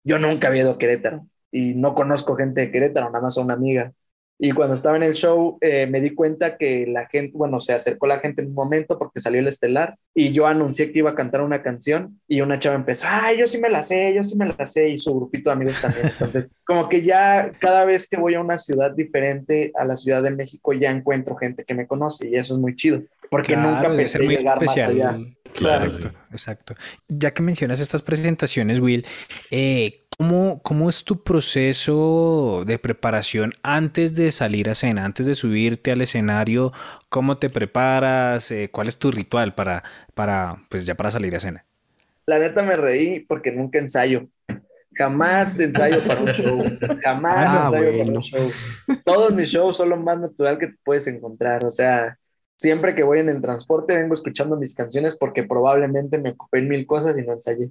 Yo 0.04 0.18
nunca 0.18 0.48
había 0.48 0.62
ido 0.62 0.72
a 0.72 0.78
Querétaro 0.78 1.26
y 1.52 1.74
no 1.74 1.94
conozco 1.94 2.36
gente 2.36 2.62
de 2.62 2.70
Querétaro, 2.70 3.06
nada 3.10 3.22
más 3.22 3.38
a 3.38 3.42
una 3.42 3.54
amiga. 3.54 3.92
Y 4.40 4.52
cuando 4.52 4.74
estaba 4.74 4.96
en 4.96 5.02
el 5.02 5.14
show 5.14 5.58
eh, 5.60 5.88
me 5.88 6.00
di 6.00 6.14
cuenta 6.14 6.56
que 6.56 6.86
la 6.86 7.08
gente, 7.08 7.36
bueno, 7.36 7.58
se 7.58 7.72
acercó 7.72 8.06
la 8.06 8.20
gente 8.20 8.40
en 8.40 8.48
un 8.48 8.54
momento 8.54 8.96
porque 8.96 9.18
salió 9.18 9.40
el 9.40 9.48
estelar 9.48 9.96
y 10.14 10.30
yo 10.30 10.46
anuncié 10.46 10.92
que 10.92 11.00
iba 11.00 11.10
a 11.10 11.16
cantar 11.16 11.40
una 11.40 11.60
canción 11.60 12.20
y 12.28 12.40
una 12.40 12.60
chava 12.60 12.76
empezó, 12.76 13.06
ay, 13.10 13.36
yo 13.38 13.48
sí 13.48 13.58
me 13.58 13.68
la 13.68 13.82
sé, 13.82 14.14
yo 14.14 14.22
sí 14.22 14.36
me 14.38 14.46
la 14.46 14.64
sé 14.64 14.90
y 14.90 14.98
su 14.98 15.12
grupito 15.16 15.50
de 15.50 15.54
amigos 15.54 15.80
también. 15.80 16.06
Entonces, 16.06 16.50
como 16.64 16.88
que 16.88 17.02
ya 17.02 17.50
cada 17.58 17.84
vez 17.84 18.08
que 18.08 18.16
voy 18.16 18.34
a 18.34 18.40
una 18.40 18.58
ciudad 18.58 18.92
diferente 18.92 19.72
a 19.74 19.84
la 19.84 19.96
Ciudad 19.96 20.22
de 20.22 20.30
México 20.30 20.72
ya 20.72 20.92
encuentro 20.92 21.34
gente 21.36 21.64
que 21.64 21.74
me 21.74 21.88
conoce 21.88 22.28
y 22.28 22.36
eso 22.36 22.54
es 22.54 22.60
muy 22.60 22.76
chido 22.76 23.02
porque 23.30 23.54
Claro, 23.54 23.70
nunca 23.72 23.88
pensé 23.88 24.18
ser 24.18 24.24
muy 24.24 24.36
llegar 24.36 24.62
especial. 24.62 24.94
más 24.96 25.14
allá. 25.14 25.18
Claro, 25.54 25.84
Exacto, 25.84 26.12
exacto. 26.30 26.74
Ya 27.08 27.32
que 27.32 27.42
mencionas 27.42 27.80
estas 27.80 28.02
presentaciones, 28.02 28.80
Will, 28.80 29.04
eh, 29.50 30.04
¿cómo, 30.16 30.60
cómo 30.62 30.88
es 30.88 31.04
tu 31.04 31.22
proceso 31.24 32.64
de 32.66 32.78
preparación 32.78 33.52
antes 33.62 34.14
de 34.14 34.30
salir 34.30 34.68
a 34.68 34.72
escena, 34.72 35.04
antes 35.04 35.26
de 35.26 35.34
subirte 35.34 35.90
al 35.90 36.00
escenario? 36.00 36.72
¿Cómo 37.08 37.38
te 37.38 37.50
preparas? 37.50 38.50
Eh, 38.50 38.70
¿cuál 38.70 38.88
es 38.88 38.98
tu 38.98 39.10
ritual 39.10 39.54
para, 39.54 39.82
para, 40.14 40.64
pues 40.68 40.86
ya 40.86 40.94
para 40.94 41.10
salir 41.10 41.34
a 41.34 41.38
escena? 41.38 41.64
La 42.26 42.38
neta 42.38 42.62
me 42.62 42.76
reí 42.76 43.20
porque 43.20 43.50
nunca 43.50 43.78
ensayo. 43.78 44.28
Jamás 44.94 45.58
ensayo 45.60 46.04
para 46.06 46.20
un 46.20 46.28
show. 46.32 46.62
Jamás 47.02 47.48
Ah, 47.48 47.64
ensayo 47.72 48.04
para 48.04 48.18
un 48.18 48.22
show. 48.22 48.50
Todos 49.04 49.34
mis 49.34 49.48
shows 49.48 49.76
son 49.76 49.90
lo 49.90 49.96
más 49.96 50.18
natural 50.18 50.58
que 50.58 50.66
te 50.68 50.76
puedes 50.84 51.06
encontrar. 51.06 51.64
O 51.64 51.70
sea, 51.70 52.17
siempre 52.58 52.94
que 52.94 53.02
voy 53.04 53.20
en 53.20 53.28
el 53.28 53.40
transporte 53.40 53.96
vengo 53.96 54.14
escuchando 54.14 54.56
mis 54.56 54.74
canciones 54.74 55.16
porque 55.16 55.44
probablemente 55.44 56.18
me 56.18 56.30
ocupé 56.30 56.58
en 56.58 56.68
mil 56.68 56.86
cosas 56.86 57.16
y 57.18 57.22
no 57.22 57.32
ensayé. 57.34 57.70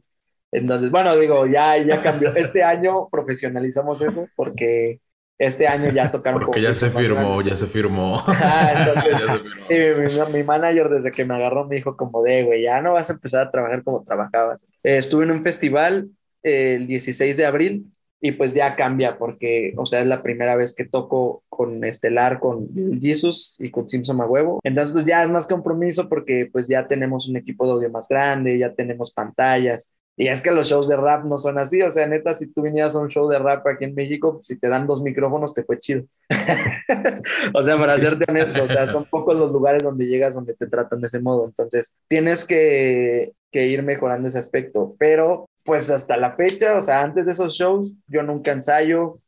Entonces, 0.51 0.89
bueno, 0.91 1.15
digo, 1.17 1.45
ya, 1.45 1.77
ya 1.77 2.01
cambió. 2.01 2.33
Este 2.35 2.63
año 2.63 3.09
profesionalizamos 3.09 4.01
eso 4.01 4.27
porque 4.35 5.01
este 5.37 5.67
año 5.67 5.89
ya 5.91 6.09
tocaron 6.09 6.41
Porque 6.41 6.61
ya 6.61 6.73
se 6.73 6.89
firmó, 6.89 7.41
ya 7.41 7.55
se 7.55 7.67
firmó. 7.67 8.15
Ajá, 8.25 8.71
entonces, 8.79 9.11
Ya 9.11 9.17
se 9.19 9.27
firmó. 9.27 9.67
y 9.69 10.31
mi, 10.31 10.39
mi 10.39 10.43
manager 10.43 10.89
desde 10.89 11.11
que 11.11 11.25
me 11.25 11.35
agarró 11.35 11.65
me 11.67 11.75
dijo 11.75 11.95
como 11.95 12.23
de, 12.23 12.43
güey, 12.43 12.63
ya 12.63 12.81
no 12.81 12.93
vas 12.93 13.09
a 13.09 13.13
empezar 13.13 13.45
a 13.47 13.51
trabajar 13.51 13.83
como 13.83 14.03
trabajabas. 14.03 14.67
Eh, 14.83 14.97
estuve 14.97 15.25
en 15.25 15.31
un 15.31 15.43
festival 15.43 16.09
eh, 16.43 16.75
el 16.75 16.87
16 16.87 17.37
de 17.37 17.45
abril 17.45 17.85
y 18.19 18.31
pues 18.31 18.53
ya 18.53 18.75
cambia 18.75 19.17
porque, 19.17 19.73
o 19.77 19.85
sea, 19.85 20.01
es 20.01 20.07
la 20.07 20.23
primera 20.23 20.55
vez 20.55 20.73
que 20.73 20.85
toco 20.85 21.43
con 21.49 21.83
Estelar, 21.83 22.39
con 22.39 22.67
Jesus 22.99 23.57
y 23.59 23.69
con 23.69 23.87
Simpson 23.87 24.21
a 24.21 24.25
huevo. 24.25 24.59
Entonces 24.63 24.91
pues 24.91 25.05
ya 25.05 25.23
es 25.23 25.29
más 25.29 25.47
compromiso 25.47 26.09
porque 26.09 26.49
pues 26.51 26.67
ya 26.67 26.87
tenemos 26.87 27.29
un 27.29 27.37
equipo 27.37 27.65
de 27.65 27.73
audio 27.73 27.89
más 27.91 28.07
grande, 28.07 28.57
ya 28.57 28.73
tenemos 28.73 29.11
pantallas. 29.11 29.93
Y 30.19 30.29
es 30.29 30.41
que 30.41 30.49
los 30.49 30.67
shows 30.67 30.87
de 30.87 30.95
rap 30.95 31.25
no 31.25 31.37
son 31.37 31.59
así, 31.59 31.79
o 31.83 31.91
sea, 31.91 32.07
neta, 32.07 32.33
si 32.33 32.51
tú 32.51 32.63
vinieras 32.63 32.95
a 32.95 32.99
un 32.99 33.07
show 33.07 33.29
de 33.29 33.37
rap 33.37 33.65
aquí 33.67 33.85
en 33.85 33.93
México, 33.93 34.33
pues, 34.33 34.47
si 34.47 34.57
te 34.57 34.67
dan 34.67 34.87
dos 34.87 35.03
micrófonos, 35.03 35.53
te 35.53 35.63
fue 35.63 35.79
chido. 35.79 36.05
o 37.53 37.63
sea, 37.63 37.77
para 37.77 37.97
serte 37.97 38.25
honesto, 38.27 38.63
o 38.63 38.67
sea, 38.67 38.87
son 38.87 39.05
pocos 39.05 39.37
los 39.37 39.51
lugares 39.51 39.83
donde 39.83 40.07
llegas 40.07 40.33
donde 40.33 40.55
te 40.55 40.65
tratan 40.65 41.01
de 41.01 41.07
ese 41.07 41.19
modo. 41.19 41.45
Entonces, 41.45 41.95
tienes 42.07 42.45
que, 42.45 43.33
que 43.51 43.67
ir 43.67 43.83
mejorando 43.83 44.27
ese 44.27 44.39
aspecto. 44.39 44.95
Pero, 44.97 45.47
pues 45.67 45.89
hasta 45.89 46.15
la 46.15 46.31
fecha, 46.31 46.77
o 46.77 46.81
sea, 46.81 47.01
antes 47.01 47.25
de 47.25 47.33
esos 47.33 47.53
shows, 47.53 47.93
yo 48.07 48.23
nunca 48.23 48.53
ensayo. 48.53 49.19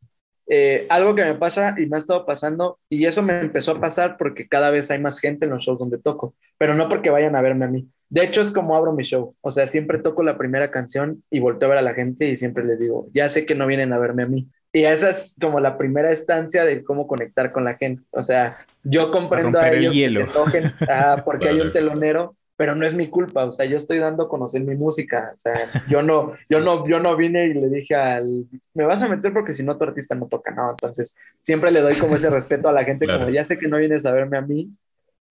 Eh, 0.48 0.88
algo 0.90 1.14
que 1.14 1.26
me 1.26 1.36
pasa 1.36 1.76
y 1.78 1.86
me 1.86 1.98
ha 1.98 2.00
estado 2.00 2.26
pasando, 2.26 2.80
y 2.88 3.06
eso 3.06 3.22
me 3.22 3.42
empezó 3.42 3.74
a 3.74 3.82
pasar 3.82 4.16
porque 4.18 4.48
cada 4.48 4.70
vez 4.70 4.90
hay 4.90 5.00
más 5.00 5.20
gente 5.20 5.46
en 5.46 5.52
los 5.52 5.64
shows 5.64 5.78
donde 5.78 5.98
toco, 5.98 6.36
pero 6.58 6.76
no 6.76 6.88
porque 6.88 7.10
vayan 7.10 7.36
a 7.36 7.42
verme 7.42 7.66
a 7.66 7.68
mí. 7.68 7.90
De 8.08 8.24
hecho, 8.24 8.40
es 8.40 8.52
como 8.52 8.74
abro 8.74 8.94
mi 8.94 9.04
show. 9.04 9.36
O 9.42 9.52
sea, 9.52 9.68
siempre 9.68 10.00
toco 10.00 10.24
la 10.24 10.38
primera 10.38 10.72
canción 10.72 11.24
y 11.30 11.42
volteo 11.42 11.68
a 11.68 11.72
ver 11.72 11.78
a 11.80 11.84
la 11.84 11.94
gente 11.94 12.30
y 12.30 12.38
siempre 12.38 12.64
les 12.64 12.80
digo, 12.80 13.10
ya 13.14 13.28
sé 13.28 13.46
que 13.46 13.54
no 13.54 13.68
vienen 13.68 13.92
a 13.92 14.00
verme 14.00 14.24
a 14.24 14.28
mí. 14.28 14.48
Y 14.72 14.86
esa 14.86 15.10
es 15.10 15.36
como 15.42 15.60
la 15.60 15.78
primera 15.78 16.10
estancia 16.10 16.64
de 16.64 16.86
cómo 16.86 17.06
conectar 17.06 17.52
con 17.52 17.66
la 17.66 17.76
gente. 17.76 18.04
O 18.12 18.24
sea, 18.24 18.60
yo 18.84 19.12
comprendo 19.12 19.60
a 19.60 19.68
el 19.68 19.80
ellos 19.80 19.94
que 19.94 20.00
hielo. 20.00 20.26
se 20.26 20.32
enojen 20.32 20.64
ah, 20.90 21.22
porque 21.26 21.50
hay 21.50 21.60
un 21.60 21.74
telonero, 21.74 22.36
pero 22.60 22.76
no 22.76 22.86
es 22.86 22.94
mi 22.94 23.08
culpa. 23.10 23.46
O 23.46 23.54
sea, 23.54 23.66
yo 23.66 23.78
estoy 23.78 24.00
dando 24.00 24.24
a 24.24 24.28
conocer 24.28 24.62
mi 24.66 24.76
música. 24.76 25.32
O 25.34 25.40
sea, 25.40 25.54
yo 25.88 26.02
no, 26.02 26.34
yo 26.50 26.60
no, 26.60 26.86
yo 26.86 27.00
no 27.00 27.16
vine 27.16 27.46
y 27.46 27.54
le 27.54 27.70
dije 27.70 27.96
al, 27.96 28.48
me 28.74 28.84
vas 28.84 29.02
a 29.02 29.08
meter 29.08 29.32
porque 29.32 29.54
si 29.54 29.64
no 29.64 29.78
tu 29.78 29.86
artista 29.86 30.14
no 30.14 30.28
toca, 30.28 30.52
¿no? 30.52 30.72
Entonces, 30.72 31.16
siempre 31.42 31.72
le 31.72 31.80
doy 31.80 31.96
como 31.96 32.18
ese 32.18 32.30
respeto 32.30 32.68
a 32.68 32.74
la 32.74 32.84
gente, 32.84 33.06
Claro. 33.06 33.22
como 33.22 33.32
ya 33.32 33.46
sé 33.46 33.58
que 33.58 33.70
no 33.70 33.78
vienes 33.78 34.06
a 34.06 34.12
verme 34.12 34.38
a 34.38 34.42
mí. 34.42 34.76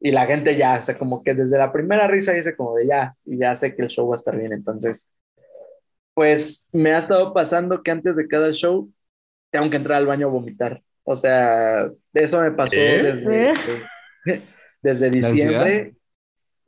Y 0.00 0.11
la 0.11 0.25
gente 0.25 0.56
ya, 0.56 0.78
o 0.78 0.82
sea, 0.82 0.97
como 0.97 1.23
que 1.23 1.35
desde 1.35 1.58
la 1.58 1.70
primera 1.70 2.06
risa 2.08 2.32
dice 2.32 2.56
como 2.56 2.75
de 2.76 2.87
ya, 2.87 3.14
y 3.26 3.37
ya 3.37 3.54
sé 3.54 3.76
que 3.76 3.82
el 3.82 3.88
show 3.88 4.08
va 4.08 4.14
a 4.14 4.16
estar 4.16 4.35
bien. 4.35 4.54
Entonces, 4.54 5.11
pues 6.14 6.66
me 6.73 6.94
ha 6.94 6.99
estado 6.99 7.35
pasando 7.35 7.82
que 7.82 7.90
antes 7.90 8.16
de 8.16 8.26
cada 8.26 8.52
show 8.52 8.90
tengo 9.50 9.68
que 9.68 9.76
entrar 9.76 9.99
al 9.99 10.06
baño 10.06 10.28
a 10.28 10.30
vomitar. 10.30 10.82
O 11.04 11.14
sea, 11.14 11.90
eso 12.14 12.40
me 12.40 12.52
pasó 12.52 12.76
¿Eh? 12.78 13.02
desde, 13.02 13.52
desde 14.82 15.06
¿La 15.11 15.12
diciembre. 15.12 15.98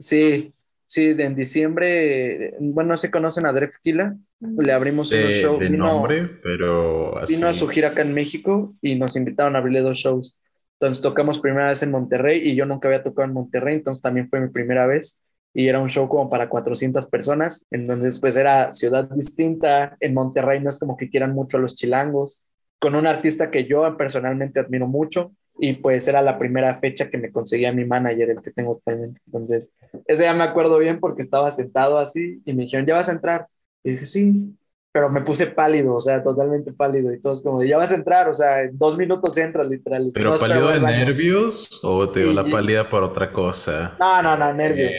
Sí, 0.01 0.53
sí, 0.87 1.15
de- 1.15 1.25
en 1.25 1.35
diciembre, 1.35 2.55
bueno, 2.61 2.97
se 2.97 3.11
conocen 3.11 3.47
a 3.47 3.53
Drefkila, 3.53 4.17
le 4.41 4.73
abrimos 4.73 5.13
unos 5.13 5.25
De, 5.27 5.43
shows. 5.43 5.61
de 5.61 5.69
vino- 5.69 5.87
nombre, 5.87 6.27
pero 6.43 7.19
así. 7.19 7.35
vino 7.35 7.47
a 7.49 7.55
su 7.55 7.69
gira 7.69 7.89
acá 7.91 8.03
en 8.03 8.15
México 8.15 8.75
y 8.83 8.95
nos 8.97 9.15
invitaron 9.17 9.55
a 9.57 9.59
abrirle 9.59 9.81
dos 9.81 9.99
shows. 9.99 10.39
Entonces 10.81 11.03
tocamos 11.03 11.41
primera 11.41 11.69
vez 11.69 11.83
en 11.83 11.91
Monterrey 11.91 12.41
y 12.49 12.55
yo 12.57 12.65
nunca 12.65 12.89
había 12.89 13.03
tocado 13.03 13.29
en 13.29 13.35
Monterrey, 13.35 13.75
entonces 13.77 14.01
también 14.03 14.29
fue 14.31 14.41
mi 14.41 14.49
primera 14.49 14.87
vez 14.87 15.23
y 15.53 15.69
era 15.69 15.79
un 15.81 15.91
show 15.91 16.09
como 16.09 16.31
para 16.31 16.49
400 16.49 17.07
personas, 17.09 17.67
entonces 17.71 18.19
pues 18.19 18.37
era 18.37 18.73
ciudad 18.73 19.09
distinta, 19.11 19.97
en 20.01 20.15
Monterrey 20.15 20.61
no 20.61 20.71
es 20.71 20.79
como 20.79 20.97
que 20.97 21.11
quieran 21.11 21.35
mucho 21.35 21.59
a 21.59 21.61
los 21.61 21.77
chilangos, 21.77 22.43
con 22.79 22.95
un 22.95 23.07
artista 23.07 23.51
que 23.51 23.67
yo 23.67 23.97
personalmente 23.99 24.61
admiro 24.61 24.87
mucho 24.87 25.33
y 25.61 25.75
pues 25.75 26.09
era 26.09 26.23
la 26.23 26.39
primera 26.39 26.79
fecha 26.79 27.11
que 27.11 27.19
me 27.19 27.31
conseguía 27.31 27.71
mi 27.71 27.85
manager, 27.85 28.31
el 28.31 28.41
que 28.41 28.51
tengo 28.51 28.73
actualmente. 28.73 29.21
Entonces, 29.27 29.75
ese 30.07 30.23
ya 30.23 30.33
me 30.33 30.45
acuerdo 30.45 30.79
bien 30.79 30.99
porque 30.99 31.21
estaba 31.21 31.51
sentado 31.51 31.99
así 31.99 32.41
y 32.47 32.55
me 32.55 32.65
dijeron, 32.65 32.87
¿ya 32.87 32.95
vas 32.95 33.11
a 33.11 33.13
entrar? 33.13 33.47
Y 33.85 33.93
dije, 33.93 34.07
sí, 34.07 34.57
pero 34.91 35.11
me 35.11 35.21
puse 35.21 35.47
pálido, 35.47 35.95
o 35.95 36.01
sea, 36.01 36.23
totalmente 36.23 36.73
pálido 36.73 37.13
y 37.13 37.21
todos 37.21 37.43
como, 37.43 37.61
de, 37.61 37.69
ya 37.69 37.77
vas 37.77 37.93
a 37.93 37.97
entrar, 37.97 38.29
o 38.29 38.35
sea, 38.35 38.63
en 38.63 38.79
dos 38.79 38.97
minutos 38.97 39.37
entras 39.37 39.69
literal. 39.69 40.11
¿Pero 40.15 40.39
pálido 40.39 40.69
de 40.71 40.81
nervios 40.81 41.81
o 41.83 42.09
te 42.09 42.21
dio 42.21 42.31
Sí, 42.31 42.35
la 42.35 42.45
pálida 42.45 42.89
por 42.89 43.03
otra 43.05 43.31
cosa? 43.31 43.97
No, 44.01 44.23
no, 44.23 44.39
no, 44.39 44.55
nervios. 44.55 44.93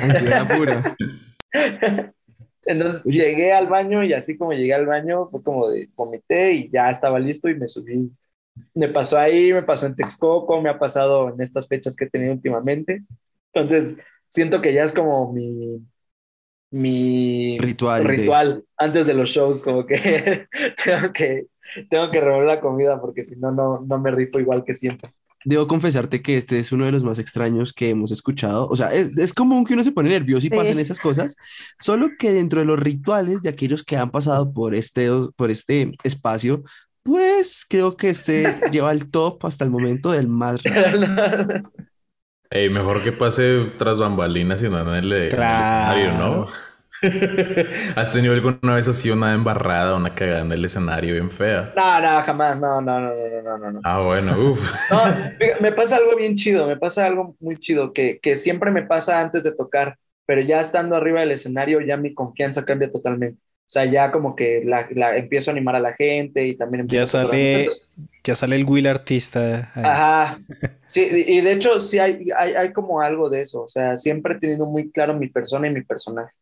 Ansiedad 0.00 0.48
pura. 0.56 0.96
Entonces 2.66 3.04
llegué 3.04 3.52
al 3.52 3.68
baño 3.68 4.02
y 4.02 4.12
así 4.12 4.36
como 4.36 4.52
llegué 4.52 4.74
al 4.74 4.86
baño 4.86 5.28
fue 5.30 5.42
como 5.42 5.68
de 5.70 5.88
vomité 5.94 6.52
y 6.52 6.70
ya 6.70 6.90
estaba 6.90 7.18
listo 7.18 7.48
y 7.48 7.54
me 7.54 7.68
subí. 7.68 8.10
Me 8.74 8.88
pasó 8.88 9.18
ahí, 9.18 9.52
me 9.52 9.62
pasó 9.62 9.86
en 9.86 9.96
Texcoco, 9.96 10.60
me 10.60 10.70
ha 10.70 10.78
pasado 10.78 11.30
en 11.32 11.40
estas 11.40 11.68
fechas 11.68 11.96
que 11.96 12.04
he 12.06 12.10
tenido 12.10 12.32
últimamente. 12.34 13.04
Entonces 13.52 13.96
siento 14.28 14.60
que 14.62 14.72
ya 14.72 14.84
es 14.84 14.92
como 14.92 15.32
mi, 15.32 15.80
mi 16.70 17.58
Ritual 17.58 18.02
de- 18.04 18.08
ritual 18.08 18.64
antes 18.76 19.06
de 19.06 19.14
los 19.14 19.30
shows, 19.30 19.62
como 19.62 19.86
que 19.86 20.46
tengo 20.84 21.12
que 21.12 21.46
tengo 21.90 22.10
que 22.10 22.20
revolver 22.20 22.46
la 22.48 22.60
comida 22.60 23.00
porque 23.00 23.24
si 23.24 23.38
no, 23.38 23.50
no, 23.52 23.80
no 23.86 23.98
me 23.98 24.10
rifo 24.10 24.38
igual 24.40 24.64
que 24.64 24.74
siempre. 24.74 25.10
Debo 25.44 25.66
confesarte 25.68 26.20
que 26.20 26.36
este 26.36 26.58
es 26.58 26.72
uno 26.72 26.84
de 26.84 26.92
los 26.92 27.04
más 27.04 27.18
extraños 27.18 27.72
que 27.72 27.90
hemos 27.90 28.10
escuchado. 28.10 28.68
O 28.68 28.74
sea, 28.74 28.92
es, 28.92 29.12
es 29.16 29.32
común 29.32 29.64
que 29.64 29.74
uno 29.74 29.84
se 29.84 29.92
pone 29.92 30.08
nervioso 30.10 30.46
y 30.46 30.50
Sí. 30.50 30.56
pasen 30.56 30.78
esas 30.80 30.98
cosas, 30.98 31.36
solo 31.78 32.08
que 32.18 32.32
dentro 32.32 32.58
de 32.60 32.66
los 32.66 32.78
rituales 32.78 33.40
de 33.42 33.48
aquellos 33.50 33.84
que 33.84 33.96
han 33.96 34.10
pasado 34.10 34.52
por 34.52 34.74
este, 34.74 35.08
por 35.36 35.50
este 35.50 35.92
espacio, 36.02 36.64
pues 37.08 37.66
creo 37.68 37.96
que 37.96 38.10
este 38.10 38.56
lleva 38.66 38.92
el 38.92 39.10
top 39.10 39.44
hasta 39.46 39.64
el 39.64 39.70
momento 39.70 40.10
del 40.12 40.28
más 40.28 40.62
raro. 40.64 41.12
Ey, 42.50 42.70
mejor 42.70 43.02
que 43.02 43.12
pase 43.12 43.72
tras 43.76 43.98
bambalinas 43.98 44.62
y 44.62 44.68
no 44.70 44.80
en 44.80 44.88
el, 45.04 45.12
en 45.12 45.50
el 45.50 45.60
Claro. 45.60 45.60
escenario, 45.60 46.12
¿no? 46.12 46.46
¿Has 47.96 48.12
tenido 48.12 48.32
alguna 48.34 48.74
vez 48.74 48.88
así 48.88 49.10
una 49.10 49.34
embarrada, 49.34 49.96
una 49.96 50.10
cagada 50.10 50.40
en 50.42 50.52
el 50.52 50.64
escenario 50.64 51.14
bien 51.14 51.30
fea? 51.30 51.74
No, 51.74 52.00
no, 52.00 52.22
jamás, 52.24 52.58
no, 52.58 52.80
no, 52.80 53.00
no, 53.00 53.14
no, 53.14 53.42
no, 53.42 53.58
no, 53.58 53.72
no. 53.72 53.84
Ah, 53.84 54.00
bueno, 54.02 54.32
uff. 54.38 54.60
No, 54.90 55.04
me 55.60 55.72
pasa 55.72 55.96
algo 55.96 56.16
bien 56.16 56.36
chido, 56.36 56.66
me 56.66 56.76
pasa 56.78 57.06
algo 57.06 57.36
muy 57.40 57.58
chido 57.58 57.92
que, 57.92 58.18
que 58.20 58.36
siempre 58.36 58.70
me 58.72 58.84
pasa 58.86 59.20
antes 59.20 59.44
de 59.44 59.54
tocar, 59.54 59.98
pero 60.26 60.40
ya 60.42 60.60
estando 60.60 60.96
arriba 60.96 61.20
del 61.20 61.32
escenario 61.32 61.80
ya 61.82 61.96
mi 61.96 62.14
confianza 62.14 62.64
cambia 62.64 62.90
totalmente. 62.92 63.40
O 63.68 63.70
sea, 63.70 63.84
ya 63.86 64.12
como 64.12 64.36
que 64.36 64.62
la, 64.64 64.88
la- 64.92 65.16
empiezo 65.18 65.50
a 65.50 65.54
animar 65.54 65.76
a 65.76 65.80
la 65.80 65.94
gente 65.94 66.46
y 66.46 66.56
también 66.56 66.82
Ya 66.86 67.04
empiezo 67.04 67.06
a 67.06 67.10
tocar 67.10 67.34
sale, 67.34 67.70
momentos. 67.70 67.90
ya 68.24 68.34
sale 68.34 68.56
el 68.56 68.64
Will 68.64 68.86
artista. 68.86 69.70
ahí. 69.74 70.02
Ajá, 70.02 70.40
sí, 70.86 71.02
y 71.10 71.38
y 71.38 71.40
de 71.40 71.52
hecho 71.52 71.80
sí 71.80 71.98
hay, 71.98 72.28
hay, 72.36 72.54
hay 72.54 72.72
como 72.72 73.00
algo 73.00 73.30
de 73.30 73.42
eso, 73.42 73.62
o 73.62 73.68
sea, 73.68 73.96
siempre 73.96 74.34
he 74.34 74.40
tenido 74.40 74.66
muy 74.66 74.90
claro 74.90 75.14
mi 75.14 75.28
persona 75.28 75.68
y 75.68 75.72
mi 75.72 75.82
personaje. 75.84 76.32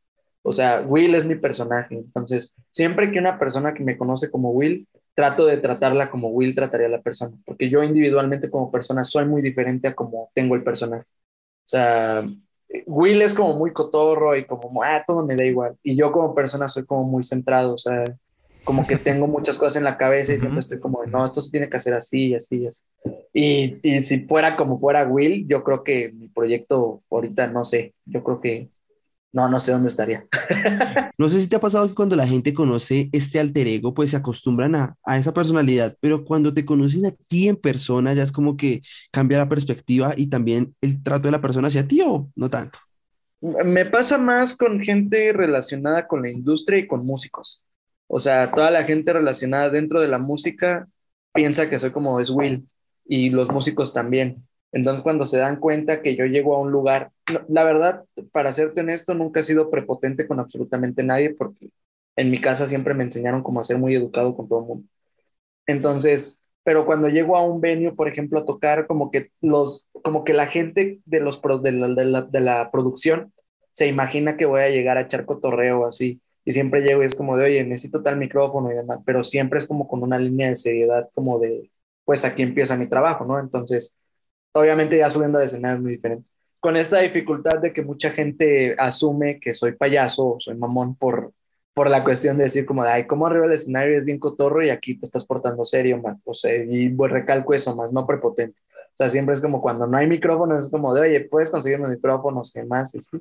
O 0.42 0.52
sea, 0.52 0.82
Will 0.82 1.14
es 1.16 1.24
mi 1.26 1.34
personaje, 1.36 1.96
entonces 1.96 2.56
siempre 2.70 3.10
que 3.12 3.18
una 3.18 3.38
persona 3.38 3.74
que 3.74 3.84
me 3.84 3.98
conoce 3.98 4.30
como 4.30 4.50
Will, 4.52 4.88
trato 5.14 5.46
de 5.46 5.58
tratarla 5.58 6.10
como 6.10 6.28
Will 6.30 6.54
trataría 6.54 6.86
a 6.86 6.90
la 6.90 7.02
persona, 7.02 7.36
porque 7.44 7.68
yo 7.70 7.82
individualmente 7.82 8.50
como 8.50 8.70
persona 8.70 9.04
soy 9.04 9.26
muy 9.26 9.42
diferente 9.42 9.88
a 9.88 9.94
como 9.94 10.30
tengo 10.34 10.54
el 10.54 10.62
personaje. 10.64 11.04
O 11.66 11.68
sea, 11.68 12.24
Will 12.86 13.22
es 13.22 13.34
como 13.34 13.54
muy 13.54 13.72
cotorro 13.72 14.36
y 14.36 14.46
como, 14.46 14.82
ah, 14.82 15.02
todo 15.06 15.24
me 15.24 15.36
da 15.36 15.44
igual. 15.44 15.76
Y 15.82 15.96
yo 15.96 16.12
como 16.12 16.34
persona 16.34 16.68
soy 16.68 16.84
como 16.84 17.04
muy 17.04 17.24
centrado, 17.24 17.74
o 17.74 17.78
sea, 17.78 18.04
como 18.64 18.86
que 18.86 18.96
tengo 18.96 19.26
muchas 19.28 19.58
cosas 19.58 19.76
en 19.76 19.84
la 19.84 19.96
cabeza 19.96 20.34
y 20.34 20.38
siempre 20.40 20.58
Ujú. 20.58 20.60
estoy 20.60 20.80
como, 20.80 21.04
no, 21.06 21.24
esto 21.24 21.40
se 21.42 21.50
tiene 21.50 21.68
que 21.68 21.76
hacer 21.76 21.94
así 21.94 22.28
y 22.28 22.34
así 22.34 22.56
y 22.62 22.66
así. 22.66 22.84
Y, 23.32 23.78
y 23.82 24.02
si 24.02 24.20
fuera 24.26 24.56
como 24.56 24.80
fuera 24.80 25.06
Will, 25.06 25.46
yo 25.48 25.62
creo 25.62 25.84
que 25.84 26.12
mi 26.12 26.28
proyecto 26.28 27.02
ahorita, 27.10 27.48
no 27.48 27.64
sé, 27.64 27.94
yo 28.06 28.24
creo 28.24 28.40
que, 28.40 28.68
no, 29.36 29.50
no 29.50 29.60
sé 29.60 29.72
dónde 29.72 29.88
estaría. 29.88 30.26
No 31.18 31.30
sé 31.30 31.40
si 31.40 31.48
te 31.48 31.56
ha 31.56 31.60
pasado 31.60 31.88
que 31.88 31.94
cuando 31.94 32.14
la 32.14 32.26
gente 32.26 32.52
conoce 32.52 33.08
este 33.10 33.40
alter 33.40 33.66
ego, 33.66 33.94
pues 33.94 34.10
se 34.10 34.18
acostumbran 34.18 34.74
a, 34.74 34.96
a 35.02 35.16
esa 35.16 35.32
personalidad, 35.32 35.96
pero 35.98 36.24
cuando 36.26 36.52
te 36.52 36.66
conocen 36.66 37.06
a 37.06 37.10
ti 37.10 37.48
en 37.48 37.56
persona, 37.56 38.12
ya 38.12 38.22
es 38.22 38.32
como 38.32 38.54
que 38.54 38.82
cambia 39.10 39.38
la 39.38 39.48
perspectiva 39.48 40.12
y 40.14 40.26
también 40.26 40.74
el 40.82 41.02
trato 41.02 41.28
de 41.28 41.32
la 41.32 41.40
persona 41.40 41.68
hacia 41.68 41.88
ti 41.88 42.02
o 42.04 42.28
no 42.36 42.50
tanto. 42.50 42.78
Me 43.40 43.86
pasa 43.86 44.18
más 44.18 44.54
con 44.54 44.78
gente 44.80 45.32
relacionada 45.32 46.06
con 46.06 46.20
la 46.20 46.30
industria 46.30 46.80
y 46.80 46.86
con 46.86 47.06
músicos. 47.06 47.64
O 48.08 48.20
sea, 48.20 48.50
toda 48.50 48.70
la 48.70 48.84
gente 48.84 49.12
relacionada 49.12 49.70
dentro 49.70 50.02
de 50.02 50.08
la 50.08 50.18
música 50.18 50.86
piensa 51.32 51.70
que 51.70 51.78
soy 51.78 51.92
como 51.92 52.20
es 52.20 52.28
Will 52.28 52.68
y 53.06 53.30
los 53.30 53.48
músicos 53.48 53.94
también. 53.94 54.46
Entonces, 54.76 55.02
cuando 55.02 55.24
se 55.24 55.38
dan 55.38 55.56
cuenta 55.58 56.02
que 56.02 56.16
yo 56.16 56.26
llego 56.26 56.54
a 56.54 56.60
un 56.60 56.70
lugar, 56.70 57.10
la 57.48 57.64
verdad, 57.64 58.04
para 58.32 58.52
serte 58.52 58.82
honesto, 58.82 59.14
nunca 59.14 59.40
he 59.40 59.44
sido 59.44 59.70
prepotente 59.70 60.26
con 60.28 60.38
absolutamente 60.40 61.02
nadie 61.02 61.34
porque 61.34 61.70
en 62.16 62.30
mi 62.30 62.40
casa 62.40 62.66
siempre 62.66 62.94
me 62.94 63.04
enseñaron 63.04 63.42
como 63.42 63.60
a 63.60 63.64
ser 63.64 63.78
muy 63.78 63.94
educado 63.94 64.36
con 64.36 64.48
todo 64.48 64.60
el 64.60 64.66
mundo. 64.66 64.88
Entonces, 65.66 66.42
pero 66.64 66.86
cuando 66.86 67.08
llego 67.08 67.36
a 67.36 67.42
un 67.44 67.60
venue, 67.60 67.92
por 67.94 68.08
ejemplo, 68.08 68.40
a 68.40 68.44
tocar, 68.44 68.86
como 68.86 69.10
que 69.10 69.30
los, 69.40 69.88
como 70.02 70.24
que 70.24 70.34
la 70.34 70.46
gente 70.48 71.00
de 71.04 71.20
los 71.20 71.40
de 71.62 71.72
la, 71.72 71.88
de 71.88 72.04
la, 72.04 72.22
de 72.22 72.40
la 72.40 72.70
producción 72.70 73.32
se 73.72 73.86
imagina 73.88 74.36
que 74.36 74.46
voy 74.46 74.62
a 74.62 74.70
llegar 74.70 74.96
a 74.98 75.02
echar 75.02 75.26
cotorreo 75.26 75.86
así. 75.86 76.20
Y 76.44 76.52
siempre 76.52 76.82
llego 76.82 77.02
y 77.02 77.06
es 77.06 77.14
como 77.14 77.36
de, 77.36 77.44
oye, 77.46 77.64
necesito 77.64 78.02
tal 78.02 78.16
micrófono 78.18 78.70
y 78.72 78.74
demás, 78.76 79.00
pero 79.04 79.24
siempre 79.24 79.58
es 79.58 79.66
como 79.66 79.88
con 79.88 80.02
una 80.02 80.18
línea 80.18 80.48
de 80.48 80.56
seriedad, 80.56 81.08
como 81.14 81.38
de, 81.40 81.70
pues 82.04 82.24
aquí 82.24 82.42
empieza 82.42 82.76
mi 82.76 82.88
trabajo, 82.88 83.24
¿no? 83.24 83.38
Entonces, 83.40 83.96
obviamente 84.56 84.98
ya 84.98 85.10
subiendo 85.10 85.38
de 85.38 85.46
escenario 85.46 85.76
es 85.76 85.82
muy 85.82 85.92
diferente. 85.92 86.28
Con 86.60 86.76
esta 86.76 86.98
dificultad 86.98 87.58
de 87.58 87.72
que 87.72 87.82
mucha 87.82 88.10
gente 88.10 88.74
asume 88.78 89.38
que 89.38 89.54
soy 89.54 89.72
payaso 89.72 90.34
o 90.34 90.40
soy 90.40 90.56
mamón 90.56 90.96
por, 90.96 91.32
por 91.74 91.90
la 91.90 92.02
cuestión 92.02 92.38
de 92.38 92.44
decir 92.44 92.64
como, 92.64 92.82
de, 92.82 92.90
ay, 92.90 93.06
¿cómo 93.06 93.26
arriba 93.26 93.44
del 93.44 93.54
escenario 93.54 93.98
es 93.98 94.04
bien 94.04 94.18
cotorro 94.18 94.62
y 94.64 94.70
aquí 94.70 94.98
te 94.98 95.04
estás 95.04 95.26
portando 95.26 95.64
serio, 95.66 96.00
más? 96.02 96.16
O 96.24 96.34
sea, 96.34 96.52
y 96.56 96.88
pues, 96.88 97.12
recalco 97.12 97.54
eso 97.54 97.76
más, 97.76 97.92
no 97.92 98.06
prepotente. 98.06 98.58
O 98.94 98.96
sea, 98.96 99.10
siempre 99.10 99.34
es 99.34 99.42
como 99.42 99.60
cuando 99.60 99.86
no 99.86 99.98
hay 99.98 100.06
micrófonos, 100.06 100.64
es 100.64 100.70
como 100.70 100.94
de, 100.94 101.02
oye, 101.02 101.20
puedes 101.20 101.50
conseguir 101.50 101.78
micrófonos 101.80 102.56
y 102.56 102.60
demás, 102.60 102.94
y 102.94 103.00
sí. 103.00 103.18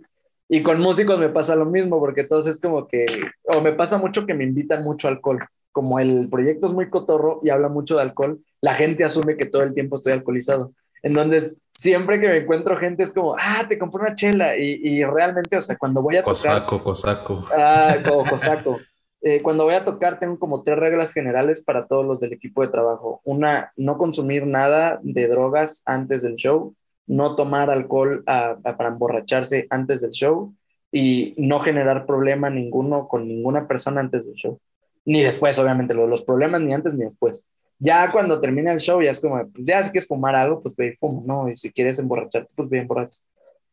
Y 0.47 0.63
con 0.63 0.79
músicos 0.79 1.19
me 1.19 1.29
pasa 1.29 1.55
lo 1.55 1.65
mismo, 1.65 1.99
porque 1.99 2.23
todos 2.23 2.47
es 2.47 2.61
como 2.61 2.87
que, 2.87 3.05
o 3.43 3.61
me 3.61 3.73
pasa 3.73 3.97
mucho 3.97 4.25
que 4.25 4.33
me 4.33 4.43
invitan 4.45 4.83
mucho 4.83 5.07
alcohol. 5.07 5.39
Como 5.71 5.99
el 5.99 6.29
proyecto 6.29 6.67
es 6.67 6.73
muy 6.73 6.89
cotorro 6.89 7.41
y 7.43 7.49
habla 7.49 7.67
mucho 7.67 7.97
de 7.97 8.03
alcohol, 8.03 8.39
la 8.61 8.73
gente 8.73 9.03
asume 9.03 9.35
que 9.35 9.47
todo 9.47 9.63
el 9.63 9.73
tiempo 9.73 9.97
estoy 9.97 10.13
alcoholizado. 10.13 10.71
Entonces, 11.05 11.61
siempre 11.77 12.19
que 12.19 12.27
me 12.27 12.37
encuentro 12.37 12.75
gente 12.77 13.03
es 13.03 13.13
como, 13.13 13.35
ah, 13.39 13.63
te 13.69 13.77
compré 13.77 14.01
una 14.01 14.15
chela. 14.15 14.57
Y, 14.57 14.79
y 14.81 15.05
realmente, 15.05 15.55
o 15.55 15.61
sea, 15.61 15.77
cuando 15.77 16.01
voy 16.01 16.15
a 16.17 16.23
tocar, 16.23 16.33
Cosaco, 16.65 16.83
cosaco. 16.83 17.45
ah, 17.55 17.95
como 18.07 18.25
cosaco. 18.25 18.79
Eh, 19.21 19.41
cuando 19.43 19.65
voy 19.65 19.75
a 19.75 19.85
tocar, 19.85 20.17
tengo 20.19 20.39
como 20.39 20.63
tres 20.63 20.77
reglas 20.79 21.13
generales 21.13 21.63
para 21.63 21.85
todos 21.87 22.05
los 22.05 22.19
del 22.19 22.33
equipo 22.33 22.63
de 22.63 22.69
trabajo. 22.69 23.21
Una, 23.23 23.71
no 23.75 23.97
consumir 23.99 24.47
nada 24.47 24.99
de 25.03 25.27
drogas 25.27 25.83
antes 25.85 26.23
del 26.23 26.35
show, 26.37 26.73
no 27.07 27.35
tomar 27.35 27.69
alcohol 27.69 28.23
ah, 28.25 28.57
ah, 28.63 28.75
para 28.77 28.89
emborracharse 28.89 29.67
antes 29.69 30.01
del 30.01 30.11
show 30.11 30.53
y 30.91 31.35
no 31.37 31.59
generar 31.59 32.05
problema 32.07 32.49
ninguno 32.49 33.07
con 33.07 33.27
ninguna 33.27 33.67
persona 33.67 34.01
antes 34.01 34.25
del 34.25 34.35
show. 34.35 34.59
Ni 35.05 35.21
después, 35.21 35.57
obviamente, 35.59 35.93
lo- 35.93 36.07
los 36.07 36.23
problemas 36.23 36.61
ni 36.61 36.73
antes 36.73 36.95
ni 36.95 37.05
después. 37.05 37.47
Ya 37.79 38.09
cuando 38.11 38.39
termina 38.39 38.71
el 38.71 38.79
show, 38.79 39.01
ya 39.01 39.11
es 39.11 39.19
como, 39.19 39.35
pues 39.49 39.65
ya 39.65 39.83
si 39.83 39.91
quieres 39.91 40.07
fumar 40.07 40.35
algo, 40.35 40.61
pues 40.61 40.75
ve 40.77 40.87
y 40.87 40.95
fuma, 40.95 41.21
¿no? 41.25 41.49
Y 41.49 41.55
si 41.57 41.71
quieres 41.71 41.99
emborracharte, 41.99 42.53
pues 42.55 42.69
ve 42.69 42.77
y 42.77 42.81
emborracha. 42.81 43.19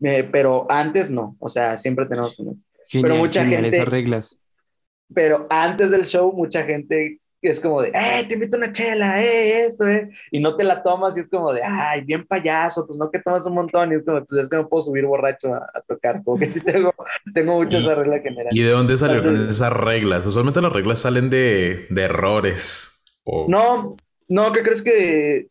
Eh, 0.02 0.28
pero 0.30 0.66
antes 0.68 1.11
no, 1.11 1.37
o 1.38 1.49
sea, 1.49 1.76
siempre 1.76 2.06
tenemos 2.06 2.37
que 2.37 2.42
Genial, 2.87 3.18
mucha 3.18 3.42
genial 3.42 3.62
gente- 3.62 3.76
esas 3.76 3.88
reglas. 3.88 4.40
pero 5.14 5.47
antes 5.49 5.90
del 5.92 6.04
show 6.06 6.32
mucha 6.32 6.64
gente 6.64 7.21
es 7.40 7.59
como 7.61 7.82
de, 7.82 7.88
¡eh, 7.90 8.25
te 8.28 8.35
invito 8.35 8.56
a 8.56 8.59
una 8.59 8.73
chela, 8.73 9.21
eh, 9.23 9.66
esto, 9.66 9.87
eh! 9.88 10.11
Y 10.30 10.38
no 10.40 10.54
te 10.56 10.62
la 10.64 10.80
tomas 10.82 11.16
y 11.16 11.21
es 11.21 11.28
como 11.28 11.52
de, 11.52 11.61
¡ay, 11.64 12.00
bien 12.02 12.25
payaso! 12.26 12.87
Pues 12.87 12.99
no 12.99 13.11
que 13.11 13.18
tomas 13.21 13.44
un 13.47 13.54
montón 13.54 13.92
y 13.92 13.97
es 13.97 14.04
como, 14.04 14.25
pues 14.25 14.42
es 14.44 14.49
que 14.49 14.56
no 14.56 14.68
puedo 14.68 14.82
subir 14.85 15.04
borracho 15.06 15.52
a, 15.54 15.59
a 15.75 15.80
tocar, 15.82 16.23
como 16.25 16.38
que 16.38 16.49
sí 16.50 16.61
tengo, 16.64 16.92
tengo 17.35 17.54
mucho 17.62 17.78
esa 17.78 17.94
regla 17.97 18.18
general. 18.21 18.56
¿Y 18.56 18.62
de 18.62 18.71
dónde 18.71 18.97
salieron 18.97 19.28
Entonces- 19.30 19.56
esas 19.56 19.73
reglas? 19.73 20.25
Usualmente 20.26 20.61
las 20.61 20.73
reglas 20.73 21.00
salen 21.00 21.30
de, 21.30 21.87
de 21.90 22.02
errores. 22.02 22.91
O... 23.25 23.47
No, 23.49 23.97
no, 24.29 24.52
¿qué 24.52 24.62
crees 24.62 24.83
que 24.83 25.49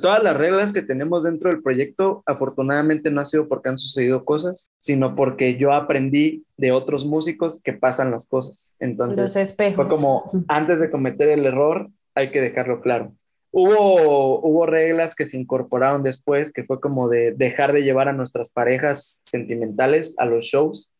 todas 0.00 0.22
las 0.22 0.36
reglas 0.36 0.72
que 0.72 0.82
tenemos 0.82 1.24
dentro 1.24 1.50
del 1.50 1.62
proyecto, 1.62 2.22
afortunadamente 2.26 3.10
no 3.10 3.20
ha 3.20 3.26
sido 3.26 3.48
porque 3.48 3.68
han 3.68 3.78
sucedido 3.78 4.24
cosas, 4.24 4.70
sino 4.80 5.14
porque 5.14 5.56
yo 5.56 5.72
aprendí 5.72 6.44
de 6.56 6.72
otros 6.72 7.04
músicos 7.04 7.60
que 7.62 7.74
pasan 7.74 8.10
las 8.10 8.26
cosas. 8.26 8.74
Entonces, 8.78 9.18
Los 9.18 9.36
espejos. 9.36 9.76
Fue 9.76 9.88
como, 9.88 10.30
antes 10.48 10.80
de 10.80 10.90
cometer 10.90 11.28
el 11.28 11.44
error, 11.44 11.88
hay 12.14 12.30
que 12.30 12.40
dejarlo 12.40 12.80
claro. 12.80 13.12
Hubo, 13.50 14.40
hubo 14.40 14.66
reglas 14.66 15.14
que 15.14 15.26
se 15.26 15.38
incorporaron 15.38 16.02
después, 16.02 16.52
que 16.52 16.64
fue 16.64 16.80
como 16.80 17.08
de 17.08 17.32
dejar 17.32 17.72
de 17.72 17.82
llevar 17.82 18.08
a 18.08 18.12
nuestras 18.12 18.50
parejas 18.50 19.22
sentimentales 19.26 20.14
a 20.18 20.24
los 20.24 20.46
shows, 20.46 20.92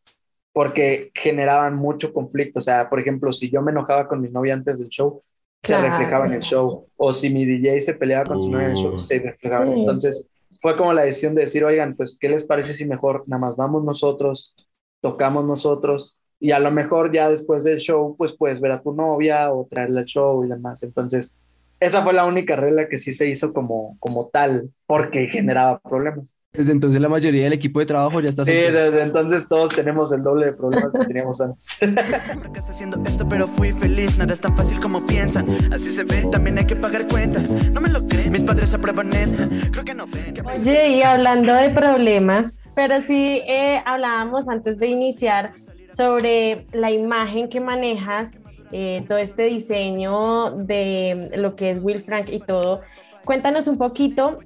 porque 0.53 1.11
generaban 1.15 1.75
mucho 1.75 2.13
conflicto. 2.13 2.59
O 2.59 2.63
sea, 2.63 2.89
por 2.91 3.01
ejemplo, 3.01 3.33
si 3.33 3.51
yo 3.51 3.63
me 3.63 3.71
enojaba 3.71 4.09
con 4.09 4.21
mi 4.21 4.29
novia 4.29 4.55
antes 4.55 4.79
del 4.79 4.89
show, 4.89 5.23
se 5.63 5.77
reflejaba 5.77 6.27
en 6.27 6.35
el 6.35 6.43
show. 6.43 6.87
O 6.97 7.13
si 7.13 7.31
mi 7.31 7.45
DJ 7.45 7.81
se 7.81 7.95
peleaba 7.95 8.25
con 8.25 8.43
su 8.43 8.51
novia 8.51 8.67
en 8.67 8.73
el 8.73 8.79
show, 8.79 8.99
se 8.99 9.19
reflejaba. 9.19 9.67
Sí. 9.67 9.73
Entonces, 9.73 10.31
fue 10.61 10.77
como 10.77 10.93
la 10.93 11.03
decisión 11.03 11.35
de 11.35 11.43
decir, 11.43 11.65
oigan, 11.65 11.97
pues, 11.97 12.17
¿qué 12.19 12.29
les 12.29 12.45
parece 12.45 12.75
si 12.75 12.85
mejor 12.85 13.23
nada 13.27 13.41
más 13.41 13.57
vamos 13.57 13.85
nosotros, 13.85 14.55
tocamos 15.01 15.45
nosotros 15.45 16.21
y 16.41 16.53
a 16.53 16.61
lo 16.61 16.71
mejor 16.71 17.13
ya 17.13 17.29
después 17.29 17.65
del 17.65 17.79
show, 17.79 18.15
pues 18.17 18.37
puedes 18.37 18.61
ver 18.61 18.73
a 18.73 18.83
tu 18.83 18.93
novia 18.93 19.53
o 19.53 19.67
traerla 19.69 20.01
al 20.01 20.07
show 20.07 20.45
y 20.45 20.49
demás. 20.49 20.83
Entonces, 20.83 21.37
esa 21.81 22.03
fue 22.03 22.13
la 22.13 22.25
única 22.25 22.57
regla 22.57 22.89
que 22.89 22.99
sí 22.99 23.13
se 23.13 23.29
hizo 23.29 23.53
como, 23.53 23.97
como 24.01 24.29
tal, 24.29 24.71
porque 24.87 25.29
generaba 25.29 25.79
problemas. 25.81 26.37
Desde 26.53 26.73
entonces 26.73 27.01
la 27.01 27.09
mayoría 27.11 27.45
del 27.45 27.53
equipo 27.53 27.79
de 27.79 27.87
trabajo 27.87 28.21
ya 28.21 28.31
está 28.31 28.45
Sí, 28.45 28.51
soltero. 28.53 28.91
desde 28.91 29.03
entonces 29.03 29.47
todos 29.49 29.71
tenemos 29.73 30.13
el 30.13 30.23
doble 30.23 30.47
de 30.47 30.53
problemas 30.55 30.91
que 30.93 31.07
teníamos 31.07 31.41
antes. 31.41 31.77
Fracaso 31.79 32.71
haciendo 32.71 33.01
esto, 33.05 33.29
pero 33.29 33.47
fui 33.49 33.73
feliz. 33.73 34.19
Nada 34.19 34.33
es 34.33 34.41
tan 34.41 34.57
fácil 34.57 34.81
como 34.81 35.05
piensan. 35.05 35.47
Así 35.73 35.91
se 35.91 36.05
ve, 36.05 36.27
también 36.33 36.59
hay 36.59 36.65
que 36.65 36.75
pagar 36.75 37.07
cuentas. 37.07 37.49
No 37.71 37.81
me 37.81 37.91
lo 37.91 38.05
creen, 38.07 38.33
mis 38.33 38.43
padres 38.43 38.73
aprueban 38.75 39.13
esta. 39.13 39.47
Creo 39.71 39.85
que 39.85 39.95
no 39.95 40.07
ven. 40.07 40.35
que- 40.35 40.41
Oye, 40.43 40.89
y 40.97 41.03
hablando 41.03 41.53
de 41.55 41.71
problemas, 41.71 42.63
pero 42.75 43.01
sí 43.03 43.43
eh, 43.47 43.81
hablábamos 43.85 44.49
antes 44.49 44.79
de 44.79 44.87
iniciar 44.89 45.53
sobre 45.91 46.67
la 46.73 46.91
imagen 46.91 47.49
que 47.49 47.61
manejas, 47.61 48.37
eh, 48.73 49.05
todo 49.09 49.19
este 49.19 49.45
diseño 49.45 50.53
de 50.53 51.31
lo 51.37 51.57
que 51.57 51.71
es 51.71 51.81
Will 51.81 52.03
Frank 52.03 52.29
y 52.29 52.41
todo. 52.41 52.83
Cuéntanos 53.25 53.69
un 53.69 53.79
poquito 53.79 54.39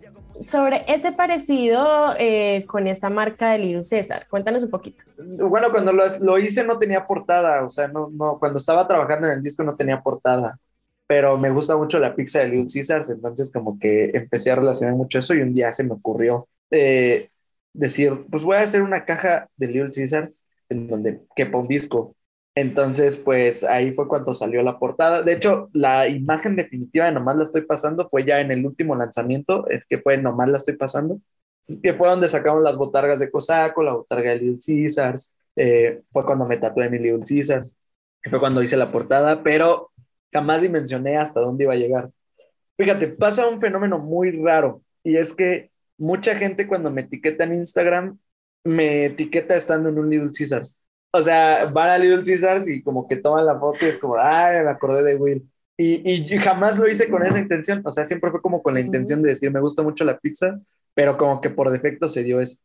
sobre 0.42 0.84
ese 0.88 1.12
parecido 1.12 2.14
eh, 2.18 2.64
con 2.66 2.86
esta 2.86 3.10
marca 3.10 3.50
de 3.50 3.58
Little 3.58 3.84
César. 3.84 4.26
Cuéntanos 4.28 4.62
un 4.62 4.70
poquito. 4.70 5.04
Bueno, 5.18 5.70
cuando 5.70 5.92
lo, 5.92 6.04
lo 6.20 6.38
hice 6.38 6.64
no 6.64 6.78
tenía 6.78 7.06
portada, 7.06 7.64
o 7.64 7.70
sea, 7.70 7.88
no, 7.88 8.10
no, 8.10 8.38
cuando 8.38 8.58
estaba 8.58 8.86
trabajando 8.88 9.28
en 9.28 9.34
el 9.34 9.42
disco 9.42 9.62
no 9.62 9.76
tenía 9.76 10.00
portada, 10.00 10.58
pero 11.06 11.36
me 11.36 11.50
gusta 11.50 11.76
mucho 11.76 11.98
la 11.98 12.14
pizza 12.14 12.40
de 12.40 12.48
Little 12.48 12.72
Caesars, 12.72 13.10
entonces 13.10 13.50
como 13.52 13.78
que 13.78 14.10
empecé 14.14 14.50
a 14.50 14.56
relacionar 14.56 14.94
mucho 14.94 15.18
eso 15.18 15.34
y 15.34 15.42
un 15.42 15.54
día 15.54 15.72
se 15.72 15.84
me 15.84 15.92
ocurrió 15.92 16.48
eh, 16.70 17.28
decir, 17.72 18.24
pues 18.30 18.44
voy 18.44 18.56
a 18.56 18.60
hacer 18.60 18.82
una 18.82 19.04
caja 19.04 19.48
de 19.56 19.66
Little 19.66 19.90
Caesars 19.94 20.46
en 20.68 20.88
donde 20.88 21.20
quepa 21.36 21.58
un 21.58 21.68
disco. 21.68 22.14
Entonces, 22.54 23.16
pues 23.16 23.64
ahí 23.64 23.92
fue 23.94 24.08
cuando 24.08 24.34
salió 24.34 24.62
la 24.62 24.78
portada. 24.78 25.22
De 25.22 25.32
hecho, 25.32 25.70
la 25.72 26.08
imagen 26.08 26.56
definitiva 26.56 27.06
de 27.06 27.12
Nomás 27.12 27.36
la 27.36 27.44
estoy 27.44 27.62
pasando 27.62 28.08
fue 28.08 28.24
ya 28.24 28.40
en 28.40 28.50
el 28.52 28.66
último 28.66 28.94
lanzamiento, 28.94 29.66
el 29.68 29.84
que 29.88 29.98
fue 29.98 30.18
Nomás 30.18 30.48
la 30.48 30.58
estoy 30.58 30.76
pasando 30.76 31.18
que 31.82 31.94
fue 31.94 32.08
donde 32.08 32.28
sacamos 32.28 32.62
las 32.62 32.76
botargas 32.76 33.20
de 33.20 33.30
Cosaco, 33.30 33.82
la 33.82 33.92
botarga 33.92 34.30
de 34.30 34.38
Little 34.38 34.58
Caesars, 34.64 35.34
eh, 35.56 36.02
fue 36.12 36.24
cuando 36.24 36.46
me 36.46 36.56
tatué 36.56 36.88
mi 36.88 36.98
Little 36.98 37.24
Caesars, 37.26 37.76
que 38.22 38.30
fue 38.30 38.40
cuando 38.40 38.62
hice 38.62 38.76
la 38.76 38.90
portada, 38.90 39.42
pero 39.42 39.90
jamás 40.32 40.62
dimensioné 40.62 41.16
hasta 41.16 41.40
dónde 41.40 41.64
iba 41.64 41.74
a 41.74 41.76
llegar. 41.76 42.10
Fíjate, 42.76 43.08
pasa 43.08 43.48
un 43.48 43.60
fenómeno 43.60 43.98
muy 43.98 44.42
raro 44.42 44.82
y 45.04 45.16
es 45.16 45.34
que 45.34 45.70
mucha 45.98 46.34
gente 46.34 46.66
cuando 46.66 46.90
me 46.90 47.02
etiqueta 47.02 47.44
en 47.44 47.54
Instagram, 47.54 48.18
me 48.64 49.06
etiqueta 49.06 49.54
estando 49.54 49.88
en 49.88 49.98
un 49.98 50.10
Little 50.10 50.30
Caesars. 50.36 50.84
O 51.14 51.20
sea, 51.22 51.66
van 51.66 51.90
a 51.90 51.98
Little 51.98 52.22
Caesars 52.24 52.68
y 52.68 52.82
como 52.82 53.06
que 53.06 53.16
toman 53.16 53.44
la 53.46 53.58
foto 53.58 53.84
y 53.84 53.88
es 53.90 53.98
como, 53.98 54.16
ay, 54.18 54.64
me 54.64 54.70
acordé 54.70 55.02
de 55.02 55.16
Will. 55.16 55.48
Y, 55.76 56.10
y 56.34 56.36
jamás 56.38 56.78
lo 56.78 56.88
hice 56.88 57.10
con 57.10 57.24
esa 57.26 57.38
intención, 57.38 57.82
o 57.84 57.92
sea, 57.92 58.04
siempre 58.04 58.30
fue 58.30 58.40
como 58.42 58.62
con 58.62 58.74
la 58.74 58.80
intención 58.80 59.22
de 59.22 59.30
decir, 59.30 59.50
me 59.50 59.60
gusta 59.60 59.82
mucho 59.82 60.04
la 60.04 60.18
pizza, 60.18 60.60
pero 60.94 61.18
como 61.18 61.40
que 61.40 61.50
por 61.50 61.70
defecto 61.70 62.08
se 62.08 62.22
dio 62.22 62.40
eso. 62.40 62.58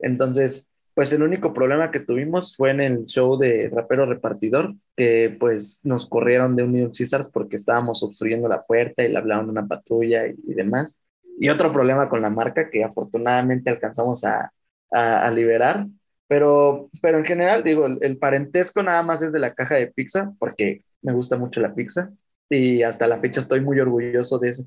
Entonces, 0.00 0.68
pues 0.94 1.12
el 1.12 1.22
único 1.22 1.54
problema 1.54 1.90
que 1.90 2.00
tuvimos 2.00 2.56
fue 2.56 2.70
en 2.70 2.80
el 2.80 3.06
show 3.06 3.38
de 3.38 3.70
Rapero 3.72 4.06
Repartidor, 4.06 4.74
que 4.96 5.36
pues 5.38 5.80
nos 5.84 6.06
corrieron 6.08 6.56
de 6.56 6.64
un 6.64 6.72
Little 6.72 6.90
Caesars 6.96 7.30
porque 7.30 7.56
estábamos 7.56 8.02
obstruyendo 8.02 8.48
la 8.48 8.64
puerta 8.64 9.02
y 9.04 9.08
le 9.08 9.18
hablaban 9.18 9.46
a 9.48 9.52
una 9.52 9.66
patrulla 9.66 10.26
y, 10.26 10.34
y 10.46 10.54
demás. 10.54 11.00
Y 11.38 11.48
otro 11.50 11.72
problema 11.72 12.08
con 12.08 12.20
la 12.22 12.30
marca 12.30 12.68
que 12.70 12.84
afortunadamente 12.84 13.70
alcanzamos 13.70 14.24
a, 14.24 14.52
a, 14.90 15.26
a 15.26 15.30
liberar, 15.30 15.86
pero, 16.32 16.88
pero 17.02 17.18
en 17.18 17.26
general, 17.26 17.62
digo, 17.62 17.84
el, 17.84 17.98
el 18.00 18.16
parentesco 18.16 18.82
nada 18.82 19.02
más 19.02 19.20
es 19.20 19.34
de 19.34 19.38
la 19.38 19.52
caja 19.52 19.74
de 19.74 19.88
pizza, 19.88 20.32
porque 20.38 20.82
me 21.02 21.12
gusta 21.12 21.36
mucho 21.36 21.60
la 21.60 21.74
pizza 21.74 22.10
y 22.48 22.82
hasta 22.82 23.06
la 23.06 23.20
fecha 23.20 23.40
estoy 23.40 23.60
muy 23.60 23.78
orgulloso 23.78 24.38
de 24.38 24.48
eso. 24.48 24.64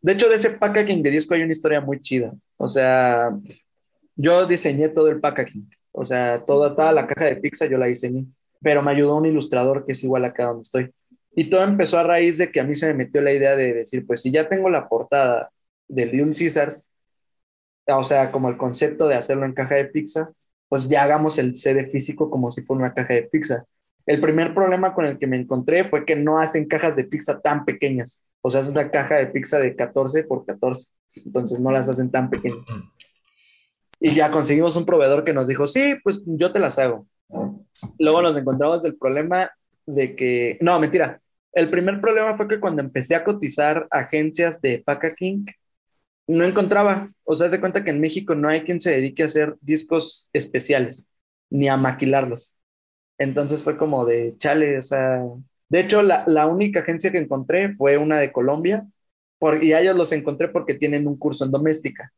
De 0.00 0.12
hecho, 0.14 0.30
de 0.30 0.36
ese 0.36 0.48
packaging 0.48 1.02
de 1.02 1.10
disco 1.10 1.34
hay 1.34 1.42
una 1.42 1.52
historia 1.52 1.82
muy 1.82 2.00
chida. 2.00 2.32
O 2.56 2.66
sea, 2.66 3.28
yo 4.16 4.46
diseñé 4.46 4.88
todo 4.88 5.08
el 5.08 5.20
packaging. 5.20 5.68
O 5.92 6.02
sea, 6.02 6.42
toda, 6.46 6.74
toda 6.74 6.92
la 6.92 7.06
caja 7.06 7.26
de 7.26 7.36
pizza 7.36 7.66
yo 7.66 7.76
la 7.76 7.86
diseñé. 7.88 8.24
Pero 8.62 8.80
me 8.80 8.92
ayudó 8.92 9.16
un 9.16 9.26
ilustrador 9.26 9.84
que 9.84 9.92
es 9.92 10.02
igual 10.02 10.24
acá 10.24 10.44
donde 10.44 10.62
estoy. 10.62 10.94
Y 11.36 11.50
todo 11.50 11.62
empezó 11.62 11.98
a 11.98 12.04
raíz 12.04 12.38
de 12.38 12.50
que 12.50 12.60
a 12.60 12.64
mí 12.64 12.74
se 12.74 12.86
me 12.86 12.94
metió 12.94 13.20
la 13.20 13.34
idea 13.34 13.54
de 13.54 13.74
decir, 13.74 14.06
pues 14.06 14.22
si 14.22 14.30
ya 14.30 14.48
tengo 14.48 14.70
la 14.70 14.88
portada 14.88 15.50
de 15.88 16.06
Little 16.06 16.32
Caesars, 16.32 16.90
o 17.86 18.02
sea, 18.02 18.32
como 18.32 18.48
el 18.48 18.56
concepto 18.56 19.08
de 19.08 19.16
hacerlo 19.16 19.44
en 19.44 19.52
caja 19.52 19.74
de 19.74 19.84
pizza, 19.84 20.32
pues 20.72 20.88
ya 20.88 21.02
hagamos 21.02 21.36
el 21.36 21.54
CD 21.54 21.84
físico 21.88 22.30
como 22.30 22.50
si 22.50 22.62
fuera 22.62 22.84
una 22.84 22.94
caja 22.94 23.12
de 23.12 23.24
pizza. 23.24 23.66
El 24.06 24.22
primer 24.22 24.54
problema 24.54 24.94
con 24.94 25.04
el 25.04 25.18
que 25.18 25.26
me 25.26 25.36
encontré 25.36 25.84
fue 25.84 26.06
que 26.06 26.16
no 26.16 26.40
hacen 26.40 26.66
cajas 26.66 26.96
de 26.96 27.04
pizza 27.04 27.42
tan 27.42 27.66
pequeñas. 27.66 28.24
O 28.40 28.50
sea, 28.50 28.62
es 28.62 28.68
una 28.68 28.90
caja 28.90 29.16
de 29.16 29.26
pizza 29.26 29.58
de 29.58 29.76
14 29.76 30.24
por 30.24 30.46
14. 30.46 30.86
Entonces 31.26 31.60
no 31.60 31.70
las 31.70 31.90
hacen 31.90 32.10
tan 32.10 32.30
pequeñas. 32.30 32.64
Y 34.00 34.14
ya 34.14 34.30
conseguimos 34.30 34.74
un 34.78 34.86
proveedor 34.86 35.24
que 35.24 35.34
nos 35.34 35.46
dijo, 35.46 35.66
sí, 35.66 35.96
pues 36.02 36.22
yo 36.24 36.52
te 36.52 36.58
las 36.58 36.78
hago. 36.78 37.06
Luego 37.98 38.22
nos 38.22 38.38
encontramos 38.38 38.82
el 38.86 38.96
problema 38.96 39.50
de 39.84 40.16
que, 40.16 40.56
no, 40.62 40.80
mentira. 40.80 41.20
El 41.52 41.68
primer 41.68 42.00
problema 42.00 42.34
fue 42.34 42.48
que 42.48 42.60
cuando 42.60 42.80
empecé 42.80 43.14
a 43.14 43.24
cotizar 43.24 43.86
agencias 43.90 44.58
de 44.62 44.82
packaging, 44.82 45.44
no 46.32 46.44
encontraba. 46.44 47.10
O 47.24 47.34
sea, 47.36 47.46
haz 47.46 47.52
de 47.52 47.60
cuenta 47.60 47.84
que 47.84 47.90
en 47.90 48.00
México 48.00 48.34
no 48.34 48.48
hay 48.48 48.62
quien 48.62 48.80
se 48.80 48.90
dedique 48.92 49.22
a 49.22 49.26
hacer 49.26 49.56
discos 49.60 50.28
especiales, 50.32 51.08
ni 51.50 51.68
a 51.68 51.76
maquilarlos. 51.76 52.54
Entonces 53.18 53.62
fue 53.64 53.76
como 53.76 54.04
de 54.06 54.34
chale, 54.38 54.78
o 54.78 54.82
sea. 54.82 55.22
De 55.68 55.80
hecho, 55.80 56.02
la, 56.02 56.24
la 56.26 56.46
única 56.46 56.80
agencia 56.80 57.10
que 57.10 57.18
encontré 57.18 57.74
fue 57.76 57.96
una 57.98 58.18
de 58.20 58.32
Colombia, 58.32 58.86
por, 59.38 59.62
y 59.64 59.72
a 59.72 59.80
ellos 59.80 59.96
los 59.96 60.12
encontré 60.12 60.48
porque 60.48 60.74
tienen 60.74 61.06
un 61.06 61.16
curso 61.18 61.44
en 61.44 61.50
doméstica. 61.50 62.12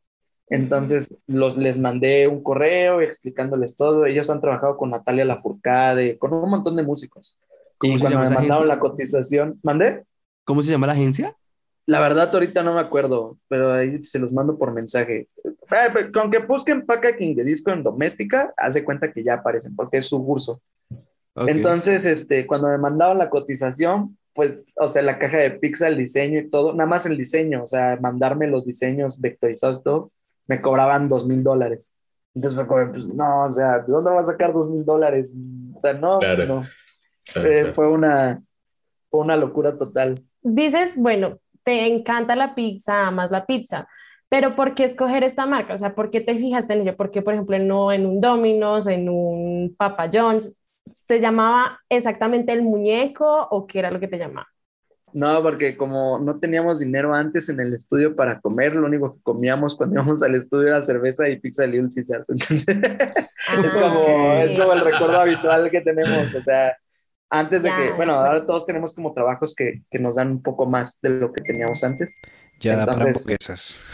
Entonces 0.48 1.18
los, 1.26 1.56
les 1.56 1.78
mandé 1.78 2.28
un 2.28 2.42
correo 2.42 3.00
explicándoles 3.00 3.76
todo. 3.76 4.06
Ellos 4.06 4.28
han 4.30 4.40
trabajado 4.40 4.76
con 4.76 4.90
Natalia 4.90 5.24
Lafourcade, 5.24 6.18
con 6.18 6.32
un 6.34 6.50
montón 6.50 6.76
de 6.76 6.82
músicos. 6.82 7.38
¿Cómo 7.78 7.96
Y 7.96 7.98
se 7.98 8.00
cuando 8.00 8.18
llama 8.18 8.28
me 8.28 8.34
mandaron 8.34 8.64
agencia? 8.64 8.74
la 8.74 8.78
cotización, 8.78 9.60
¿mandé? 9.62 10.04
¿Cómo 10.44 10.62
se 10.62 10.70
llama 10.70 10.86
la 10.86 10.92
agencia? 10.94 11.36
La 11.86 12.00
verdad, 12.00 12.30
ahorita 12.32 12.62
no 12.62 12.74
me 12.74 12.80
acuerdo, 12.80 13.36
pero 13.48 13.72
ahí 13.74 14.02
se 14.04 14.18
los 14.18 14.32
mando 14.32 14.56
por 14.56 14.72
mensaje. 14.72 15.28
Pues, 15.68 16.10
Con 16.12 16.30
que 16.30 16.38
busquen 16.38 16.86
packaging 16.86 17.36
de 17.36 17.44
disco 17.44 17.70
en 17.72 17.82
doméstica, 17.82 18.54
haz 18.56 18.74
de 18.74 18.84
cuenta 18.84 19.12
que 19.12 19.22
ya 19.22 19.34
aparecen, 19.34 19.76
porque 19.76 19.98
es 19.98 20.06
su 20.06 20.24
curso. 20.24 20.62
Ok. 21.34 21.48
Entonces, 21.48 22.06
este, 22.06 22.46
cuando 22.46 22.68
me 22.68 22.78
mandaban 22.78 23.18
la 23.18 23.28
cotización, 23.28 24.16
pues, 24.32 24.66
o 24.76 24.88
sea, 24.88 25.02
la 25.02 25.18
caja 25.18 25.36
de 25.36 25.50
pizza, 25.50 25.88
el 25.88 25.98
diseño 25.98 26.40
y 26.40 26.48
todo, 26.48 26.72
nada 26.72 26.88
más 26.88 27.04
el 27.06 27.18
diseño, 27.18 27.64
o 27.64 27.68
sea, 27.68 27.98
mandarme 28.00 28.46
los 28.46 28.64
diseños 28.64 29.20
vectorizados, 29.20 29.82
todo, 29.82 30.10
me 30.46 30.60
cobraban 30.62 31.08
dos 31.08 31.26
mil 31.26 31.42
dólares. 31.44 31.92
Entonces 32.34 32.58
fue 32.58 32.66
como, 32.66 32.90
pues, 32.92 33.06
no, 33.06 33.44
o 33.44 33.50
sea, 33.50 33.78
¿de 33.80 33.92
dónde 33.92 34.10
vas 34.10 34.28
a 34.28 34.32
sacar 34.32 34.52
dos 34.52 34.70
mil 34.70 34.84
dólares? 34.84 35.34
O 35.74 35.80
sea, 35.80 35.92
no, 35.92 36.18
Claro. 36.18 36.46
no. 36.46 36.64
Claro, 37.32 37.48
Eh, 37.48 37.60
claro. 37.60 37.74
fue 37.74 37.90
una, 37.90 38.42
fue 39.10 39.20
una 39.20 39.36
locura 39.36 39.76
total. 39.78 40.22
Dices, 40.42 40.92
bueno, 40.96 41.38
te 41.64 41.86
encanta 41.86 42.36
la 42.36 42.54
pizza, 42.54 43.06
amas 43.06 43.30
la 43.30 43.46
pizza, 43.46 43.88
pero 44.28 44.56
¿por 44.56 44.74
qué 44.74 44.84
escoger 44.84 45.24
esta 45.24 45.46
marca? 45.46 45.74
O 45.74 45.78
sea, 45.78 45.94
¿por 45.94 46.10
qué 46.10 46.20
te 46.20 46.36
fijaste 46.36 46.74
en 46.74 46.82
ella? 46.82 46.96
¿Por 46.96 47.10
qué, 47.10 47.22
por 47.22 47.34
ejemplo, 47.34 47.58
no 47.58 47.92
en 47.92 48.06
un 48.06 48.20
Domino's, 48.20 48.86
en 48.86 49.08
un 49.08 49.74
Papa 49.78 50.10
John's? 50.12 50.60
¿Te 51.06 51.20
llamaba 51.20 51.80
exactamente 51.88 52.52
el 52.52 52.62
muñeco 52.62 53.48
o 53.50 53.66
qué 53.66 53.78
era 53.80 53.90
lo 53.90 54.00
que 54.00 54.08
te 54.08 54.18
llamaba? 54.18 54.48
No, 55.12 55.40
porque 55.42 55.76
como 55.76 56.18
no 56.18 56.40
teníamos 56.40 56.80
dinero 56.80 57.14
antes 57.14 57.48
en 57.48 57.60
el 57.60 57.72
estudio 57.74 58.16
para 58.16 58.40
comer, 58.40 58.74
lo 58.74 58.86
único 58.86 59.14
que 59.14 59.22
comíamos 59.22 59.76
cuando 59.76 59.94
íbamos 59.94 60.22
al 60.24 60.34
estudio 60.34 60.68
era 60.68 60.82
cerveza 60.82 61.28
y 61.28 61.38
pizza 61.38 61.62
de 61.62 61.68
Little 61.68 61.88
Caesars. 61.94 62.28
Entonces, 62.30 62.66
es, 63.62 63.76
como, 63.76 64.02
Ah, 64.06 64.42
es 64.42 64.58
como 64.58 64.72
el 64.72 64.80
recuerdo 64.80 65.20
habitual 65.20 65.70
que 65.70 65.80
tenemos. 65.82 66.34
O 66.34 66.42
sea, 66.42 66.76
antes 67.38 67.62
de 67.62 67.68
Ya, 67.70 67.76
que, 67.76 67.82
de 67.82 67.92
bueno, 67.92 68.14
acuerdo. 68.14 68.26
ahora 68.34 68.46
todos 68.46 68.66
tenemos 68.66 68.94
como 68.94 69.12
trabajos 69.12 69.54
que, 69.54 69.82
que 69.90 69.98
nos 69.98 70.14
dan 70.16 70.30
un 70.30 70.42
poco 70.42 70.66
más 70.66 71.00
de 71.00 71.10
lo 71.10 71.32
que 71.32 71.42
teníamos 71.42 71.82
antes. 71.84 72.18
Ya 72.60 72.76
da 72.76 72.86
para 72.86 72.98
Entonces- 72.98 73.22
hamburguesas. 73.22 73.84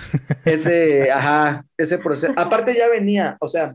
Ese, 0.44 1.10
ajá, 1.12 1.64
ese 1.76 1.98
proceso. 1.98 2.32
Aparte 2.36 2.74
ya 2.74 2.88
venía, 2.88 3.36
o 3.40 3.48
sea, 3.48 3.74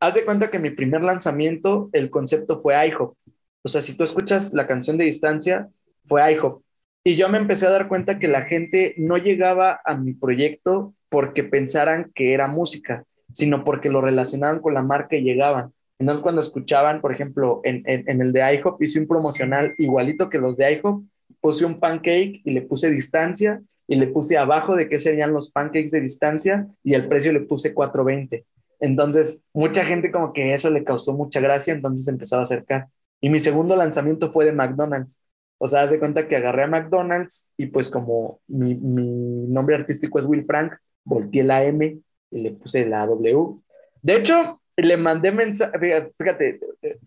haz 0.00 0.14
de 0.14 0.24
cuenta 0.24 0.50
que 0.50 0.58
mi 0.58 0.70
primer 0.70 1.02
lanzamiento, 1.02 1.88
el 1.92 2.10
concepto 2.10 2.60
fue 2.60 2.74
IHOP. 2.88 3.16
O 3.62 3.68
sea, 3.68 3.82
si 3.82 3.94
tú 3.94 4.04
escuchas 4.04 4.52
la 4.52 4.66
canción 4.66 4.96
de 4.98 5.04
Distancia, 5.04 5.68
fue 6.06 6.32
IHOP. 6.32 6.62
Y 7.04 7.16
yo 7.16 7.28
me 7.28 7.38
empecé 7.38 7.66
a 7.66 7.70
dar 7.70 7.88
cuenta 7.88 8.18
que 8.18 8.28
la 8.28 8.42
gente 8.42 8.94
no 8.96 9.16
llegaba 9.16 9.80
a 9.84 9.94
mi 9.94 10.12
proyecto 10.12 10.94
porque 11.08 11.44
pensaran 11.44 12.10
que 12.14 12.34
era 12.34 12.48
música, 12.48 13.04
sino 13.32 13.64
porque 13.64 13.88
lo 13.90 14.00
relacionaban 14.00 14.60
con 14.60 14.74
la 14.74 14.82
marca 14.82 15.14
y 15.16 15.22
llegaban. 15.22 15.72
Entonces, 15.98 16.22
cuando 16.22 16.40
escuchaban, 16.40 17.00
por 17.00 17.12
ejemplo, 17.12 17.60
en, 17.64 17.82
en, 17.86 18.08
en 18.08 18.20
el 18.20 18.32
de 18.32 18.54
IHOP, 18.54 18.82
hice 18.82 19.00
un 19.00 19.06
promocional 19.06 19.74
igualito 19.78 20.28
que 20.28 20.38
los 20.38 20.56
de 20.56 20.72
IHOP, 20.72 21.04
puse 21.40 21.64
un 21.64 21.80
pancake 21.80 22.40
y 22.44 22.50
le 22.50 22.62
puse 22.62 22.90
distancia 22.90 23.62
y 23.86 23.96
le 23.96 24.08
puse 24.08 24.36
abajo 24.36 24.74
de 24.74 24.88
qué 24.88 24.98
serían 24.98 25.32
los 25.32 25.50
pancakes 25.50 25.90
de 25.90 26.00
distancia 26.00 26.66
y 26.82 26.94
el 26.94 27.08
precio 27.08 27.32
le 27.32 27.40
puse 27.40 27.74
4.20. 27.74 28.44
Entonces, 28.80 29.44
mucha 29.52 29.84
gente 29.84 30.10
como 30.10 30.32
que 30.32 30.52
eso 30.52 30.70
le 30.70 30.84
causó 30.84 31.14
mucha 31.14 31.40
gracia, 31.40 31.72
entonces 31.72 32.08
empezaba 32.08 32.42
a 32.42 32.44
acercar. 32.44 32.88
Y 33.20 33.30
mi 33.30 33.38
segundo 33.38 33.76
lanzamiento 33.76 34.32
fue 34.32 34.44
de 34.44 34.52
McDonald's. 34.52 35.20
O 35.58 35.68
sea, 35.68 35.82
haz 35.82 35.90
de 35.90 35.98
cuenta 35.98 36.28
que 36.28 36.36
agarré 36.36 36.64
a 36.64 36.66
McDonald's 36.66 37.50
y 37.56 37.66
pues 37.66 37.88
como 37.88 38.40
mi, 38.46 38.74
mi 38.74 39.46
nombre 39.48 39.76
artístico 39.76 40.18
es 40.18 40.26
Will 40.26 40.44
Frank, 40.44 40.74
volteé 41.04 41.44
la 41.44 41.64
M 41.64 41.98
y 42.30 42.38
le 42.38 42.50
puse 42.50 42.84
la 42.84 43.06
W. 43.06 43.60
De 44.02 44.16
hecho, 44.16 44.60
le 44.76 44.96
mandé 44.96 45.32
mensaje, 45.32 46.12
fíjate, 46.18 46.60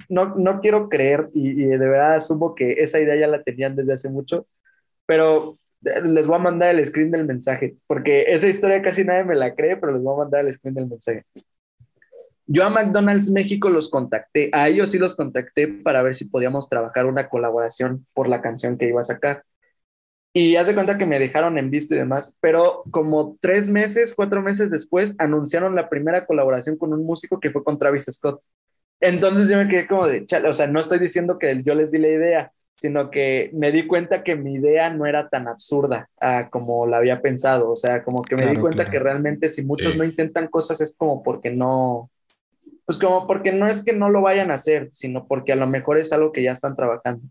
no, 0.10 0.36
no 0.36 0.60
quiero 0.60 0.90
creer 0.90 1.30
y, 1.34 1.52
y 1.52 1.66
de 1.66 1.78
verdad 1.78 2.16
asumo 2.16 2.56
que 2.56 2.74
esa 2.74 3.00
idea 3.00 3.16
ya 3.16 3.28
la 3.28 3.44
tenían 3.44 3.76
desde 3.76 3.94
hace 3.94 4.10
mucho, 4.10 4.48
pero 5.06 5.58
les 5.82 6.28
voy 6.28 6.36
a 6.36 6.40
mandar 6.40 6.76
el 6.76 6.86
screen 6.86 7.12
del 7.12 7.26
mensaje, 7.26 7.78
porque 7.88 8.26
esa 8.28 8.48
historia 8.48 8.82
casi 8.82 9.04
nadie 9.04 9.24
me 9.24 9.36
la 9.36 9.56
cree, 9.56 9.78
pero 9.78 9.94
les 9.94 10.02
voy 10.02 10.14
a 10.14 10.24
mandar 10.24 10.46
el 10.46 10.54
screen 10.54 10.76
del 10.76 10.88
mensaje. 10.88 11.26
Yo 12.48 12.66
a 12.66 12.70
McDonald's 12.70 13.32
México 13.32 13.70
los 13.70 13.90
contacté, 13.90 14.50
a 14.52 14.68
ellos 14.68 14.92
sí 14.92 14.98
los 14.98 15.16
contacté 15.16 15.68
para 15.68 16.02
ver 16.02 16.16
si 16.16 16.26
podíamos 16.26 16.68
trabajar 16.68 17.06
una 17.06 17.30
colaboración 17.30 18.08
por 18.14 18.28
la 18.28 18.42
canción 18.42 18.78
que 18.78 18.88
iba 18.88 19.02
a 19.02 19.04
sacar. 19.04 19.44
Y 20.34 20.56
haz 20.56 20.68
de 20.68 20.76
cuenta 20.76 20.98
que 20.98 21.08
me 21.08 21.18
dejaron 21.20 21.58
en 21.58 21.72
visto 21.72 21.96
y 21.96 21.98
demás, 21.98 22.38
pero 22.40 22.84
como 22.92 23.38
tres 23.42 23.68
meses, 23.68 24.14
cuatro 24.14 24.42
meses 24.42 24.70
después, 24.70 25.16
anunciaron 25.18 25.76
la 25.76 25.90
primera 25.90 26.26
colaboración 26.26 26.78
con 26.78 26.94
un 26.94 27.04
músico 27.04 27.40
que 27.40 27.50
fue 27.50 27.64
con 27.64 27.80
Travis 27.80 28.06
Scott. 28.12 28.42
Entonces 29.00 29.50
yo 29.50 29.58
me 29.58 29.68
quedé 29.68 29.88
como 29.88 30.08
de, 30.08 30.26
chale, 30.26 30.50
o 30.50 30.54
sea, 30.54 30.68
no 30.68 30.80
estoy 30.80 31.00
diciendo 31.00 31.40
que 31.40 31.64
yo 31.64 31.74
les 31.74 31.92
di 31.92 32.00
la 32.00 32.10
idea, 32.10 32.52
sino 32.76 33.10
que 33.10 33.50
me 33.54 33.72
di 33.72 33.88
cuenta 33.88 34.24
que 34.24 34.36
mi 34.36 34.54
idea 34.54 34.90
no 34.90 35.06
era 35.06 35.30
tan 35.30 35.48
absurda 35.48 36.10
ah, 36.22 36.50
como 36.50 36.86
la 36.86 36.98
había 36.98 37.22
pensado. 37.22 37.72
O 37.72 37.76
sea, 37.76 38.04
como 38.04 38.24
que 38.24 38.36
me 38.36 38.46
di 38.46 38.58
cuenta 38.58 38.84
claro. 38.84 38.92
que 38.92 39.00
realmente 39.00 39.50
si 39.50 39.64
muchos 39.64 39.94
Sí. 39.94 39.98
no 39.98 40.04
intentan 40.06 40.48
cosas 40.48 40.80
es 40.80 40.96
como 40.96 41.22
porque 41.22 41.50
no, 41.52 42.10
pues 42.86 42.98
como 42.98 43.28
porque 43.28 43.52
no 43.52 43.68
es 43.68 43.84
que 43.84 43.94
no 43.94 44.10
lo 44.10 44.22
vayan 44.22 44.52
a 44.52 44.56
hacer, 44.56 44.90
sino 44.94 45.28
porque 45.28 45.54
a 45.54 45.58
lo 45.58 45.68
mejor 45.68 45.98
es 45.98 46.14
algo 46.14 46.32
que 46.32 46.44
ya 46.44 46.54
están 46.54 46.76
trabajando. 46.76 47.22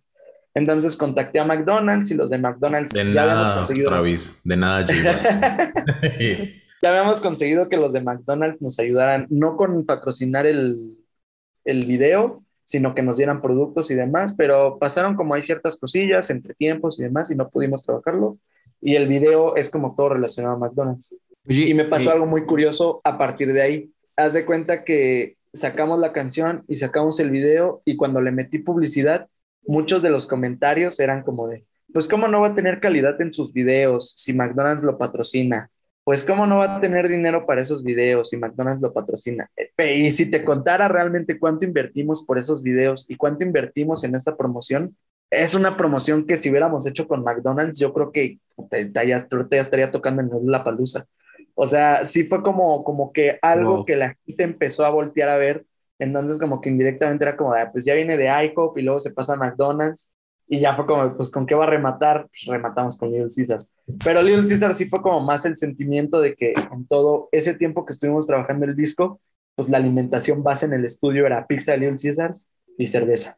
Entonces 0.54 0.96
contacté 0.96 1.38
a 1.38 1.44
McDonald's 1.44 2.10
y 2.10 2.14
los 2.14 2.30
de 2.30 2.38
McDonald's 2.38 2.92
De 2.92 3.12
ya 3.12 3.22
habíamos 3.22 3.44
nada, 3.44 3.56
conseguido. 3.58 3.90
Travis. 3.90 4.40
De 4.44 4.56
nada, 4.56 4.86
ya 6.82 6.88
habíamos 6.88 7.20
conseguido 7.20 7.68
que 7.68 7.76
los 7.76 7.92
de 7.92 8.00
McDonald's 8.00 8.60
nos 8.60 8.78
ayudaran, 8.78 9.26
no 9.30 9.56
con 9.56 9.84
patrocinar 9.84 10.46
el, 10.46 11.04
el 11.64 11.86
video, 11.86 12.42
sino 12.64 12.94
que 12.94 13.02
nos 13.02 13.16
dieran 13.16 13.40
productos 13.40 13.90
y 13.90 13.94
demás, 13.94 14.34
pero 14.36 14.78
pasaron 14.78 15.14
como 15.14 15.34
hay 15.34 15.42
ciertas 15.42 15.78
cosillas 15.78 16.28
entre 16.30 16.54
tiempos 16.54 16.98
y 16.98 17.04
demás 17.04 17.30
y 17.30 17.34
no 17.34 17.48
pudimos 17.48 17.82
trabajarlo. 17.82 18.38
Y 18.80 18.94
el 18.94 19.08
video 19.08 19.56
es 19.56 19.70
como 19.70 19.94
todo 19.96 20.10
relacionado 20.10 20.56
a 20.56 20.58
McDonald's. 20.58 21.14
Oye, 21.48 21.66
Y 21.66 21.74
me 21.74 21.86
pasó 21.86 22.12
algo 22.12 22.26
muy 22.26 22.44
curioso 22.44 23.00
a 23.04 23.16
partir 23.16 23.52
de 23.52 23.62
ahí. 23.62 23.90
Haz 24.16 24.34
de 24.34 24.44
cuenta 24.44 24.84
que 24.84 25.36
sacamos 25.52 25.98
la 25.98 26.12
canción 26.12 26.64
y 26.68 26.76
sacamos 26.76 27.18
el 27.20 27.30
video 27.30 27.80
y 27.84 27.96
cuando 27.96 28.20
le 28.20 28.32
metí 28.32 28.58
publicidad, 28.58 29.28
muchos 29.68 30.02
de 30.02 30.10
los 30.10 30.26
comentarios 30.26 31.00
eran 31.00 31.22
como 31.22 31.48
de, 31.48 31.64
pues 31.92 32.08
cómo 32.08 32.28
no 32.28 32.40
va 32.40 32.48
a 32.48 32.54
tener 32.56 32.80
calidad 32.80 33.20
en 33.22 33.32
sus 33.32 33.52
videos 33.52 34.14
si 34.16 34.32
McDonald's 34.34 34.82
lo 34.84 34.98
patrocina. 34.98 35.70
Pues 36.04 36.24
cómo 36.24 36.46
no 36.46 36.58
va 36.60 36.76
a 36.78 36.80
tener 36.80 37.08
dinero 37.08 37.46
para 37.46 37.60
esos 37.62 37.84
videos 37.84 38.30
si 38.30 38.38
McDonald's 38.38 38.82
lo 38.82 38.94
patrocina. 38.94 39.50
Eh, 39.56 39.96
Y 39.98 40.12
si 40.12 40.30
te 40.30 40.44
contara 40.44 40.88
realmente 40.88 41.38
cuánto 41.38 41.66
invertimos 41.66 42.24
por 42.24 42.38
esos 42.38 42.62
videos 42.62 43.06
y 43.10 43.16
cuánto 43.16 43.44
invertimos 43.44 44.04
en 44.04 44.14
esa 44.16 44.36
promoción, 44.36 44.96
es 45.30 45.54
una 45.54 45.76
promoción 45.76 46.26
que 46.26 46.38
si 46.38 46.50
hubiéramos 46.50 46.86
hecho 46.86 47.06
con 47.06 47.22
McDonald's, 47.22 47.78
yo 47.78 47.92
creo 47.92 48.10
que 48.12 48.38
te, 48.70 48.86
te, 48.86 49.06
ya, 49.08 49.20
te 49.28 49.36
ya 49.56 49.60
estaría 49.62 49.90
tocando 49.90 50.22
en 50.22 50.30
la 50.50 50.64
palusa. 50.64 51.06
O 51.54 51.66
sea, 51.66 52.04
sí 52.06 52.24
fue 52.24 52.42
como, 52.42 52.84
como 52.84 53.12
que 53.12 53.38
algo 53.42 53.78
Wow. 53.78 53.84
que 53.84 53.96
la 53.96 54.16
gente 54.26 54.44
empezó 54.44 54.86
a 54.86 54.90
voltear 54.90 55.28
a 55.28 55.36
ver. 55.36 55.66
Entonces, 55.98 56.38
como 56.38 56.60
que 56.60 56.68
indirectamente 56.68 57.24
era 57.24 57.36
como, 57.36 57.52
ah, 57.52 57.70
pues 57.72 57.84
ya 57.84 57.94
viene 57.94 58.16
de 58.16 58.26
IHOP 58.26 58.78
y 58.78 58.82
luego 58.82 59.00
se 59.00 59.10
pasa 59.10 59.34
a 59.34 59.36
McDonald's. 59.36 60.12
Y 60.50 60.60
ya 60.60 60.74
fue 60.74 60.86
como, 60.86 61.14
pues, 61.16 61.30
¿con 61.30 61.44
qué 61.44 61.54
va 61.54 61.64
a 61.64 61.70
rematar? 61.70 62.26
Pues 62.28 62.44
rematamos 62.46 62.96
con 62.96 63.10
Little 63.10 63.28
Caesars. 63.34 63.74
Pero 64.02 64.22
Little 64.22 64.46
Caesars 64.46 64.78
sí 64.78 64.86
fue 64.86 65.02
como 65.02 65.20
más 65.20 65.44
el 65.44 65.58
sentimiento 65.58 66.20
de 66.20 66.34
que 66.34 66.54
en 66.72 66.86
todo 66.86 67.28
ese 67.32 67.54
tiempo 67.54 67.84
que 67.84 67.92
estuvimos 67.92 68.26
trabajando 68.26 68.64
el 68.64 68.74
disco, 68.74 69.20
pues 69.54 69.68
la 69.68 69.76
alimentación 69.76 70.42
base 70.42 70.66
en 70.66 70.72
el 70.72 70.84
estudio 70.84 71.26
era 71.26 71.46
pizza 71.46 71.72
de 71.72 71.78
Little 71.78 71.98
Caesars 72.00 72.48
y 72.78 72.86
cerveza. 72.86 73.36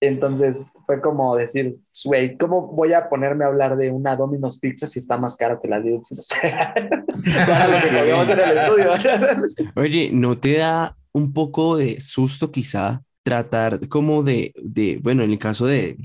Entonces 0.00 0.74
fue 0.84 1.00
como 1.00 1.34
decir, 1.36 1.76
güey, 2.04 2.36
¿cómo 2.36 2.66
voy 2.66 2.92
a 2.92 3.08
ponerme 3.08 3.44
a 3.44 3.48
hablar 3.48 3.78
de 3.78 3.90
una 3.90 4.14
Domino's 4.14 4.60
Pizza 4.60 4.86
si 4.86 4.98
está 4.98 5.16
más 5.16 5.36
caro 5.36 5.58
que 5.60 5.68
la 5.68 5.78
Little 5.78 6.02
Caesars? 6.06 6.28
Oye, 9.76 10.10
¿no 10.12 10.38
te 10.38 10.58
da 10.58 10.94
un 11.16 11.32
poco 11.32 11.78
de 11.78 12.00
susto 12.00 12.52
quizá 12.52 13.02
tratar 13.22 13.88
como 13.88 14.22
de, 14.22 14.52
de 14.56 15.00
bueno, 15.02 15.22
en 15.22 15.30
el 15.30 15.38
caso 15.38 15.66
de, 15.66 15.96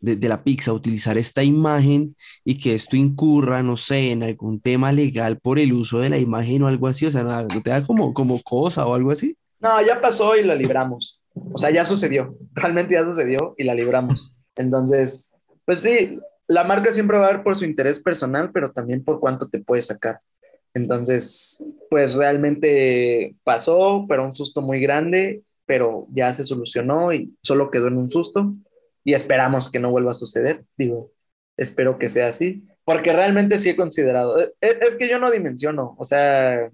de, 0.00 0.28
la 0.28 0.44
pizza, 0.44 0.72
utilizar 0.72 1.18
esta 1.18 1.42
imagen 1.42 2.16
y 2.44 2.58
que 2.58 2.74
esto 2.74 2.96
incurra, 2.96 3.62
no 3.62 3.76
sé, 3.76 4.12
en 4.12 4.22
algún 4.22 4.60
tema 4.60 4.92
legal 4.92 5.38
por 5.40 5.58
el 5.58 5.72
uso 5.72 5.98
de 5.98 6.10
la 6.10 6.18
imagen 6.18 6.62
o 6.62 6.68
algo 6.68 6.86
así? 6.86 7.06
O 7.06 7.10
sea, 7.10 7.24
¿no 7.24 7.42
no 7.42 7.60
te 7.60 7.70
da 7.70 7.82
como, 7.82 8.14
como 8.14 8.40
cosa 8.42 8.86
o 8.86 8.94
algo 8.94 9.10
así? 9.10 9.36
No, 9.58 9.82
ya 9.84 10.00
pasó 10.00 10.36
y 10.36 10.44
la 10.44 10.54
libramos. 10.54 11.22
O 11.34 11.58
sea, 11.58 11.70
ya 11.70 11.84
sucedió. 11.84 12.36
Realmente 12.52 12.94
ya 12.94 13.04
sucedió 13.04 13.54
y 13.58 13.64
la 13.64 13.74
libramos. 13.74 14.36
Entonces, 14.54 15.32
pues 15.64 15.82
sí, 15.82 16.18
la 16.46 16.62
marca 16.62 16.92
siempre 16.92 17.18
va 17.18 17.26
a 17.26 17.32
ver 17.32 17.42
por 17.42 17.56
su 17.56 17.64
interés 17.64 18.00
personal, 18.00 18.52
pero 18.52 18.70
también 18.70 19.02
por 19.02 19.18
cuánto 19.18 19.48
te 19.48 19.58
puede 19.58 19.82
sacar. 19.82 20.20
Entonces, 20.74 21.64
pues 21.90 22.14
realmente 22.14 23.36
pasó, 23.44 24.06
pero 24.08 24.24
un 24.24 24.34
susto 24.34 24.62
muy 24.62 24.80
grande, 24.80 25.42
pero 25.66 26.06
ya 26.12 26.32
se 26.34 26.44
solucionó 26.44 27.12
y 27.12 27.36
solo 27.42 27.70
quedó 27.70 27.88
en 27.88 27.98
un 27.98 28.10
susto 28.10 28.54
y 29.04 29.14
esperamos 29.14 29.70
que 29.70 29.78
no 29.80 29.90
vuelva 29.90 30.12
a 30.12 30.14
suceder. 30.14 30.64
Digo, 30.76 31.12
espero 31.56 31.98
que 31.98 32.08
sea 32.08 32.28
así, 32.28 32.64
porque 32.84 33.12
realmente 33.12 33.58
sí 33.58 33.70
he 33.70 33.76
considerado. 33.76 34.38
Es, 34.38 34.78
es 34.80 34.96
que 34.96 35.08
yo 35.08 35.18
no 35.18 35.30
dimensiono, 35.30 35.94
o 35.98 36.04
sea, 36.04 36.70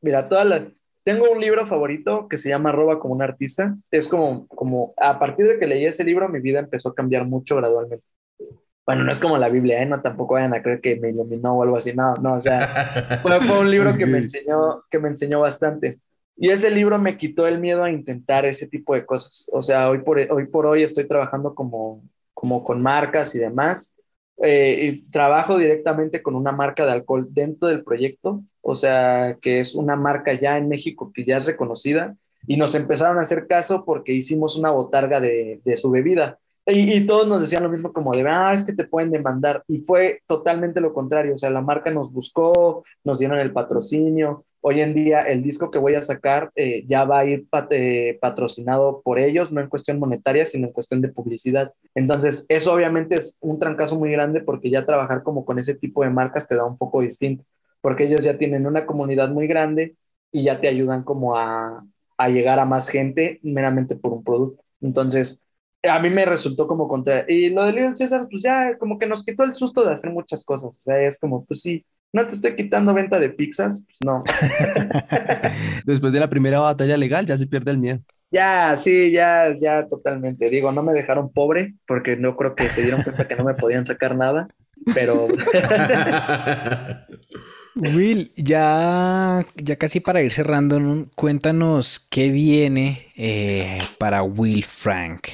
mira, 0.00 0.28
toda 0.28 0.44
la, 0.44 0.68
tengo 1.04 1.30
un 1.30 1.40
libro 1.40 1.66
favorito 1.66 2.28
que 2.28 2.38
se 2.38 2.48
llama 2.48 2.72
Roba 2.72 2.98
como 2.98 3.14
un 3.14 3.22
artista. 3.22 3.76
Es 3.90 4.08
como, 4.08 4.48
como, 4.48 4.94
a 4.96 5.18
partir 5.18 5.46
de 5.46 5.58
que 5.58 5.66
leí 5.66 5.84
ese 5.84 6.02
libro, 6.02 6.28
mi 6.28 6.40
vida 6.40 6.60
empezó 6.60 6.88
a 6.88 6.94
cambiar 6.94 7.26
mucho 7.26 7.56
gradualmente. 7.56 8.04
Bueno, 8.86 9.04
no 9.04 9.10
es 9.10 9.18
como 9.18 9.38
la 9.38 9.48
Biblia, 9.48 9.82
¿eh? 9.82 9.86
No 9.86 10.02
tampoco 10.02 10.34
vayan 10.34 10.52
a 10.54 10.62
creer 10.62 10.80
que 10.80 10.96
me 10.96 11.10
iluminó 11.10 11.54
o 11.54 11.62
algo 11.62 11.76
así. 11.76 11.94
No, 11.94 12.14
no, 12.16 12.34
o 12.34 12.42
sea, 12.42 13.18
fue, 13.22 13.40
fue 13.40 13.60
un 13.60 13.70
libro 13.70 13.96
que 13.96 14.06
me 14.06 14.18
enseñó, 14.18 14.84
que 14.90 14.98
me 14.98 15.08
enseñó 15.08 15.40
bastante. 15.40 16.00
Y 16.36 16.50
ese 16.50 16.70
libro 16.70 16.98
me 16.98 17.16
quitó 17.16 17.46
el 17.46 17.58
miedo 17.60 17.84
a 17.84 17.90
intentar 17.90 18.44
ese 18.44 18.66
tipo 18.66 18.94
de 18.94 19.06
cosas. 19.06 19.48
O 19.52 19.62
sea, 19.62 19.88
hoy 19.88 19.98
por 19.98 20.18
hoy, 20.18 20.46
por 20.46 20.66
hoy 20.66 20.82
estoy 20.82 21.06
trabajando 21.06 21.54
como, 21.54 22.02
como 22.34 22.64
con 22.64 22.82
marcas 22.82 23.34
y 23.34 23.38
demás. 23.38 23.96
Eh, 24.42 24.78
y 24.82 25.10
trabajo 25.10 25.56
directamente 25.56 26.20
con 26.20 26.34
una 26.34 26.50
marca 26.50 26.84
de 26.84 26.92
alcohol 26.92 27.28
dentro 27.30 27.68
del 27.68 27.84
proyecto. 27.84 28.42
O 28.62 28.74
sea, 28.74 29.38
que 29.40 29.60
es 29.60 29.74
una 29.74 29.96
marca 29.96 30.32
ya 30.34 30.58
en 30.58 30.68
México 30.68 31.12
que 31.14 31.24
ya 31.24 31.38
es 31.38 31.46
reconocida. 31.46 32.16
Y 32.46 32.56
nos 32.56 32.74
empezaron 32.74 33.18
a 33.18 33.22
hacer 33.22 33.46
caso 33.46 33.84
porque 33.84 34.12
hicimos 34.12 34.56
una 34.58 34.70
botarga 34.70 35.20
de, 35.20 35.60
de 35.64 35.76
su 35.76 35.90
bebida. 35.90 36.38
Y, 36.66 36.96
y, 36.96 37.06
todos 37.06 37.28
nos 37.28 37.40
decían 37.40 37.62
lo 37.62 37.68
mismo 37.68 37.92
como 37.92 38.12
de, 38.12 38.26
ah, 38.26 38.54
es 38.54 38.64
que 38.64 38.72
te 38.72 38.84
pueden 38.84 39.10
demandar. 39.10 39.62
Y 39.68 39.80
fue 39.80 40.22
totalmente 40.26 40.80
lo 40.80 40.94
contrario. 40.94 41.34
O 41.34 41.38
sea, 41.38 41.50
la 41.50 41.60
marca 41.60 41.90
nos 41.90 42.10
buscó, 42.10 42.84
nos 43.04 43.18
dieron 43.18 43.38
el 43.38 43.52
patrocinio. 43.52 44.44
Hoy 44.62 44.80
en 44.80 44.94
día 44.94 45.20
el 45.20 45.42
disco 45.42 45.70
que 45.70 45.78
voy 45.78 45.94
a 45.94 46.00
sacar 46.00 46.50
eh, 46.56 46.86
ya 46.86 47.04
va 47.04 47.18
a 47.18 47.26
ir 47.26 47.46
eh, 47.68 48.18
patrocinado 48.18 49.02
por 49.04 49.18
ellos, 49.18 49.52
no 49.52 49.60
en 49.60 49.68
cuestión 49.68 49.98
monetaria, 49.98 50.46
sino 50.46 50.68
en 50.68 50.72
cuestión 50.72 51.02
de 51.02 51.08
publicidad. 51.08 51.74
Entonces, 51.94 52.46
eso 52.48 52.72
obviamente 52.72 53.16
es 53.16 53.36
un 53.42 53.58
trancazo 53.58 53.98
muy 53.98 54.10
grande 54.10 54.40
porque 54.40 54.70
ya 54.70 54.86
trabajar 54.86 55.22
como 55.22 55.44
con 55.44 55.58
ese 55.58 55.74
tipo 55.74 56.02
de 56.02 56.08
marcas 56.08 56.48
te 56.48 56.56
da 56.56 56.64
un 56.64 56.78
poco 56.78 57.02
distinto, 57.02 57.44
porque 57.82 58.04
ellos 58.04 58.22
ya 58.22 58.38
tienen 58.38 58.66
una 58.66 58.86
comunidad 58.86 59.28
muy 59.28 59.46
grande 59.46 59.96
y 60.32 60.44
ya 60.44 60.58
te 60.58 60.68
ayudan 60.68 61.04
como 61.04 61.36
a, 61.36 61.84
a 62.16 62.28
llegar 62.30 62.58
a 62.58 62.64
más 62.64 62.88
gente 62.88 63.40
meramente 63.42 63.96
por 63.96 64.14
un 64.14 64.24
producto. 64.24 64.64
Entonces, 64.80 65.43
a 65.88 65.98
mí 66.00 66.10
me 66.10 66.24
resultó 66.24 66.66
como 66.66 66.88
contra... 66.88 67.24
Y 67.28 67.50
lo 67.50 67.64
de 67.64 67.72
Little 67.72 67.96
César, 67.96 68.26
pues 68.30 68.42
ya 68.42 68.76
como 68.78 68.98
que 68.98 69.06
nos 69.06 69.24
quitó 69.24 69.44
el 69.44 69.54
susto 69.54 69.84
de 69.84 69.92
hacer 69.92 70.10
muchas 70.10 70.44
cosas. 70.44 70.76
O 70.76 70.80
sea, 70.80 71.00
es 71.00 71.18
como, 71.18 71.44
pues 71.44 71.60
sí, 71.60 71.84
no 72.12 72.26
te 72.26 72.34
estoy 72.34 72.54
quitando 72.54 72.94
venta 72.94 73.18
de 73.18 73.30
pizzas, 73.30 73.84
pues 73.84 73.98
no. 74.04 74.22
Después 75.84 76.12
de 76.12 76.20
la 76.20 76.30
primera 76.30 76.60
batalla 76.60 76.96
legal 76.96 77.26
ya 77.26 77.36
se 77.36 77.46
pierde 77.46 77.72
el 77.72 77.78
miedo. 77.78 78.00
Ya, 78.30 78.76
sí, 78.76 79.10
ya, 79.10 79.56
ya 79.60 79.86
totalmente. 79.88 80.50
Digo, 80.50 80.72
no 80.72 80.82
me 80.82 80.92
dejaron 80.92 81.32
pobre 81.32 81.74
porque 81.86 82.16
no 82.16 82.36
creo 82.36 82.54
que 82.54 82.68
se 82.68 82.82
dieron 82.82 83.02
cuenta 83.02 83.28
que 83.28 83.36
no 83.36 83.44
me 83.44 83.54
podían 83.54 83.86
sacar 83.86 84.16
nada, 84.16 84.48
pero... 84.94 85.28
Will, 87.76 88.32
ya, 88.36 89.44
ya 89.56 89.76
casi 89.76 89.98
para 89.98 90.22
ir 90.22 90.32
cerrando, 90.32 91.08
cuéntanos 91.16 91.98
qué 92.08 92.30
viene 92.30 93.08
eh, 93.16 93.78
para 93.98 94.22
Will 94.22 94.62
Frank. 94.62 95.26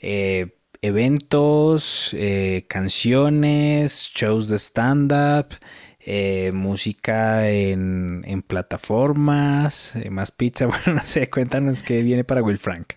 Eh, 0.00 0.56
eventos, 0.82 2.10
eh, 2.14 2.66
canciones, 2.68 4.10
shows 4.14 4.48
de 4.48 4.58
stand-up, 4.58 5.56
eh, 6.00 6.52
música 6.52 7.48
en, 7.50 8.22
en 8.26 8.42
plataformas, 8.42 9.96
eh, 9.96 10.10
más 10.10 10.30
pizza. 10.32 10.66
Bueno, 10.68 10.94
no 11.00 11.06
sé, 11.06 11.28
cuéntanos 11.30 11.82
qué 11.82 12.02
viene 12.02 12.24
para 12.24 12.42
Will 12.42 12.58
Frank. 12.58 12.94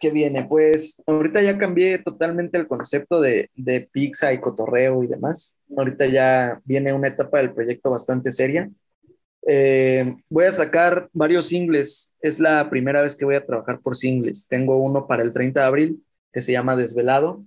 ¿Qué 0.00 0.10
viene? 0.10 0.44
Pues 0.44 1.02
ahorita 1.06 1.42
ya 1.42 1.58
cambié 1.58 1.98
totalmente 1.98 2.56
el 2.56 2.68
concepto 2.68 3.20
de, 3.20 3.50
de 3.56 3.88
pizza 3.92 4.32
y 4.32 4.40
cotorreo 4.40 5.02
y 5.02 5.08
demás. 5.08 5.60
Ahorita 5.76 6.06
ya 6.06 6.60
viene 6.64 6.92
una 6.92 7.08
etapa 7.08 7.38
del 7.38 7.52
proyecto 7.52 7.90
bastante 7.90 8.30
seria. 8.30 8.70
Eh, 9.46 10.16
voy 10.30 10.46
a 10.46 10.52
sacar 10.52 11.08
varios 11.12 11.48
singles. 11.48 12.14
Es 12.20 12.40
la 12.40 12.70
primera 12.70 13.02
vez 13.02 13.16
que 13.16 13.24
voy 13.24 13.36
a 13.36 13.46
trabajar 13.46 13.80
por 13.80 13.96
singles. 13.96 14.48
Tengo 14.48 14.76
uno 14.82 15.06
para 15.06 15.22
el 15.22 15.32
30 15.32 15.60
de 15.62 15.66
abril 15.66 16.04
que 16.32 16.42
se 16.42 16.52
llama 16.52 16.76
Desvelado. 16.76 17.44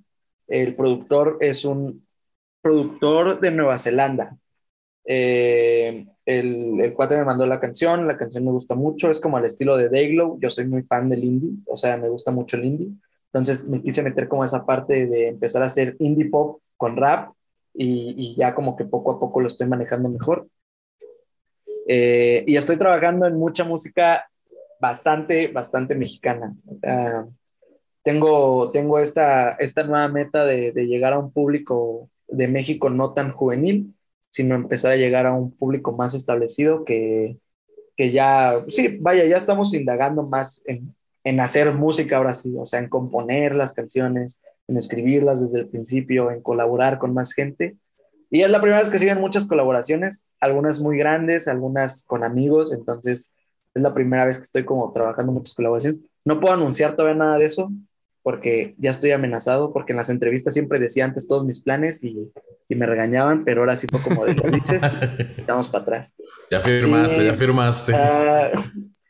El 0.47 0.75
productor 0.75 1.37
es 1.39 1.65
un 1.65 2.05
productor 2.61 3.39
de 3.39 3.51
Nueva 3.51 3.77
Zelanda. 3.77 4.37
Eh, 5.05 6.05
el, 6.25 6.79
el 6.79 6.93
cuate 6.93 7.17
me 7.17 7.25
mandó 7.25 7.45
la 7.45 7.59
canción, 7.59 8.07
la 8.07 8.17
canción 8.17 8.45
me 8.45 8.51
gusta 8.51 8.75
mucho, 8.75 9.09
es 9.09 9.19
como 9.19 9.37
al 9.37 9.45
estilo 9.45 9.75
de 9.75 9.89
Dayglow, 9.89 10.39
yo 10.39 10.51
soy 10.51 10.67
muy 10.67 10.83
fan 10.83 11.09
del 11.09 11.23
indie, 11.23 11.53
o 11.65 11.75
sea, 11.75 11.97
me 11.97 12.07
gusta 12.07 12.29
mucho 12.31 12.55
el 12.57 12.65
indie, 12.65 12.91
entonces 13.25 13.67
me 13.67 13.81
quise 13.81 14.03
meter 14.03 14.27
como 14.27 14.45
esa 14.45 14.63
parte 14.63 15.07
de 15.07 15.29
empezar 15.29 15.63
a 15.63 15.65
hacer 15.65 15.95
indie 15.99 16.29
pop 16.29 16.61
con 16.77 16.97
rap 16.97 17.33
y, 17.73 18.13
y 18.15 18.35
ya 18.35 18.53
como 18.53 18.75
que 18.75 18.85
poco 18.85 19.11
a 19.11 19.19
poco 19.19 19.41
lo 19.41 19.47
estoy 19.47 19.67
manejando 19.67 20.07
mejor. 20.09 20.47
Eh, 21.87 22.43
y 22.45 22.55
estoy 22.55 22.77
trabajando 22.77 23.25
en 23.25 23.35
mucha 23.37 23.63
música 23.63 24.25
bastante, 24.79 25.47
bastante 25.47 25.95
mexicana. 25.95 26.53
O 26.67 26.77
sea, 26.77 27.25
tengo, 28.03 28.71
tengo 28.71 28.99
esta, 28.99 29.51
esta 29.53 29.83
nueva 29.83 30.07
meta 30.07 30.45
de, 30.45 30.71
de 30.71 30.85
llegar 30.87 31.13
a 31.13 31.19
un 31.19 31.31
público 31.31 32.09
de 32.27 32.47
México 32.47 32.89
no 32.89 33.13
tan 33.13 33.31
juvenil, 33.31 33.93
sino 34.29 34.55
empezar 34.55 34.91
a 34.91 34.97
llegar 34.97 35.27
a 35.27 35.33
un 35.33 35.51
público 35.51 35.91
más 35.91 36.13
establecido 36.13 36.85
que, 36.85 37.37
que 37.95 38.11
ya, 38.11 38.63
sí, 38.69 38.97
vaya, 38.99 39.25
ya 39.25 39.35
estamos 39.35 39.73
indagando 39.73 40.23
más 40.23 40.63
en, 40.65 40.95
en, 41.23 41.39
hacer 41.39 41.73
música 41.73 42.17
ahora 42.17 42.33
sí, 42.33 42.53
o 42.57 42.65
sea, 42.65 42.79
en 42.79 42.89
componer 42.89 43.53
las 43.53 43.73
canciones, 43.73 44.41
en 44.67 44.77
escribirlas 44.77 45.41
desde 45.41 45.59
el 45.59 45.67
principio, 45.67 46.31
en 46.31 46.41
colaborar 46.41 46.97
con 46.97 47.13
más 47.13 47.33
gente. 47.33 47.77
Y 48.29 48.41
es 48.41 48.49
la 48.49 48.61
primera 48.61 48.79
vez 48.79 48.89
que 48.89 48.99
siguen 48.99 49.19
muchas 49.19 49.45
colaboraciones, 49.45 50.31
algunas 50.39 50.79
muy 50.79 50.97
grandes, 50.97 51.49
algunas 51.49 52.05
con 52.05 52.23
amigos, 52.23 52.71
entonces 52.71 53.35
es 53.73 53.81
la 53.81 53.93
primera 53.93 54.25
vez 54.25 54.37
que 54.37 54.43
estoy 54.43 54.63
como 54.63 54.91
trabajando 54.93 55.33
muchas 55.33 55.53
colaboraciones. 55.53 55.99
No 56.23 56.39
puedo 56.39 56.53
anunciar 56.53 56.95
todavía 56.95 57.17
nada 57.17 57.37
de 57.37 57.45
eso, 57.45 57.69
porque 58.23 58.75
ya 58.77 58.91
estoy 58.91 59.11
amenazado, 59.11 59.73
porque 59.73 59.93
en 59.93 59.97
las 59.97 60.09
entrevistas 60.09 60.53
siempre 60.53 60.79
decía 60.79 61.05
antes 61.05 61.27
todos 61.27 61.45
mis 61.45 61.61
planes 61.61 62.03
y, 62.03 62.31
y 62.69 62.75
me 62.75 62.85
regañaban, 62.85 63.43
pero 63.43 63.61
ahora 63.61 63.75
sí 63.77 63.87
fue 63.89 63.99
como 64.01 64.25
de 64.25 64.35
los 64.35 64.51
dices, 64.51 64.83
estamos 65.37 65.69
para 65.69 65.81
atrás. 65.83 66.15
Ya 66.49 66.61
firmaste, 66.61 67.23
Y, 67.23 67.25
ya 67.25 67.33
firmaste. 67.33 67.93
ah, 67.95 68.51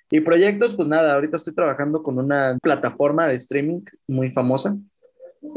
y 0.09 0.19
proyectos, 0.21 0.75
pues 0.75 0.87
nada, 0.87 1.13
ahorita 1.13 1.37
estoy 1.37 1.53
trabajando 1.53 2.03
con 2.03 2.17
una 2.17 2.57
plataforma 2.61 3.27
de 3.27 3.35
streaming 3.35 3.81
muy 4.07 4.31
famosa. 4.31 4.75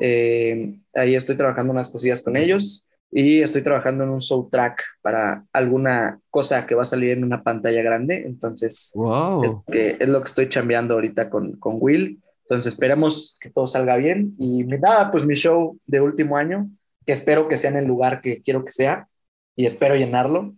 Eh, 0.00 0.78
ahí 0.94 1.14
estoy 1.14 1.36
trabajando 1.36 1.72
unas 1.72 1.90
cosillas 1.90 2.22
con 2.22 2.36
ellos 2.36 2.88
y 3.10 3.42
estoy 3.42 3.62
trabajando 3.62 4.04
en 4.04 4.10
un 4.10 4.20
soundtrack 4.22 4.82
para 5.02 5.44
alguna 5.52 6.18
cosa 6.30 6.66
que 6.66 6.74
va 6.74 6.82
a 6.82 6.86
salir 6.86 7.10
en 7.12 7.24
una 7.24 7.42
pantalla 7.42 7.82
grande. 7.82 8.24
Entonces, 8.26 8.92
Wow. 8.94 9.44
es, 9.44 9.72
que- 9.72 9.96
es 10.00 10.08
lo 10.08 10.20
que 10.20 10.26
estoy 10.26 10.48
chambeando 10.48 10.94
ahorita 10.94 11.30
con, 11.30 11.52
con 11.58 11.76
Will. 11.80 12.20
Entonces 12.44 12.72
esperemos 12.72 13.36
que 13.40 13.50
todo 13.50 13.66
salga 13.66 13.96
bien. 13.96 14.34
Y 14.38 14.64
nada, 14.64 15.10
pues 15.10 15.26
mi 15.26 15.34
show 15.34 15.78
de 15.86 16.00
último 16.00 16.36
año, 16.36 16.70
que 17.06 17.12
espero 17.12 17.48
que 17.48 17.58
sea 17.58 17.70
en 17.70 17.78
el 17.78 17.86
lugar 17.86 18.20
que 18.20 18.42
quiero 18.42 18.64
que 18.64 18.72
sea 18.72 19.08
y 19.56 19.66
espero 19.66 19.96
llenarlo. 19.96 20.54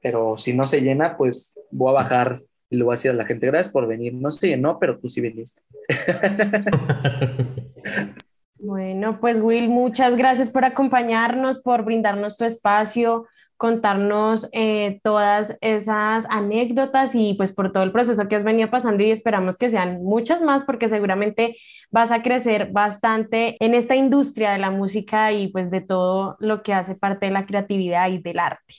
Pero 0.00 0.36
si 0.36 0.54
no 0.54 0.64
se 0.64 0.80
llena, 0.80 1.16
pues 1.16 1.58
voy 1.70 1.90
a 1.90 2.02
bajar 2.02 2.42
y 2.70 2.76
le 2.76 2.84
voy 2.84 2.92
a 2.92 2.96
decir 2.96 3.10
a 3.10 3.14
la 3.14 3.26
gente, 3.26 3.46
gracias 3.46 3.72
por 3.72 3.86
venir. 3.86 4.14
No 4.14 4.30
se 4.30 4.48
llenó, 4.48 4.78
pero 4.78 4.98
tú 4.98 5.08
sí 5.08 5.20
viniste. 5.20 5.62
Bueno, 8.62 9.18
pues 9.20 9.40
Will, 9.40 9.70
muchas 9.70 10.16
gracias 10.16 10.50
por 10.50 10.66
acompañarnos, 10.66 11.62
por 11.62 11.82
brindarnos 11.82 12.36
tu 12.36 12.44
espacio, 12.44 13.26
contarnos 13.60 14.48
eh, 14.52 15.00
todas 15.04 15.58
esas 15.60 16.26
anécdotas 16.30 17.14
y 17.14 17.34
pues 17.34 17.52
por 17.52 17.72
todo 17.72 17.82
el 17.82 17.92
proceso 17.92 18.26
que 18.26 18.34
has 18.34 18.42
venido 18.42 18.70
pasando 18.70 19.02
y 19.02 19.10
esperamos 19.10 19.58
que 19.58 19.68
sean 19.68 20.02
muchas 20.02 20.40
más 20.40 20.64
porque 20.64 20.88
seguramente 20.88 21.56
vas 21.90 22.10
a 22.10 22.22
crecer 22.22 22.70
bastante 22.72 23.58
en 23.62 23.74
esta 23.74 23.96
industria 23.96 24.52
de 24.52 24.60
la 24.60 24.70
música 24.70 25.30
y 25.32 25.48
pues 25.48 25.70
de 25.70 25.82
todo 25.82 26.38
lo 26.40 26.62
que 26.62 26.72
hace 26.72 26.94
parte 26.94 27.26
de 27.26 27.32
la 27.32 27.44
creatividad 27.44 28.08
y 28.08 28.16
del 28.16 28.38
arte. 28.38 28.76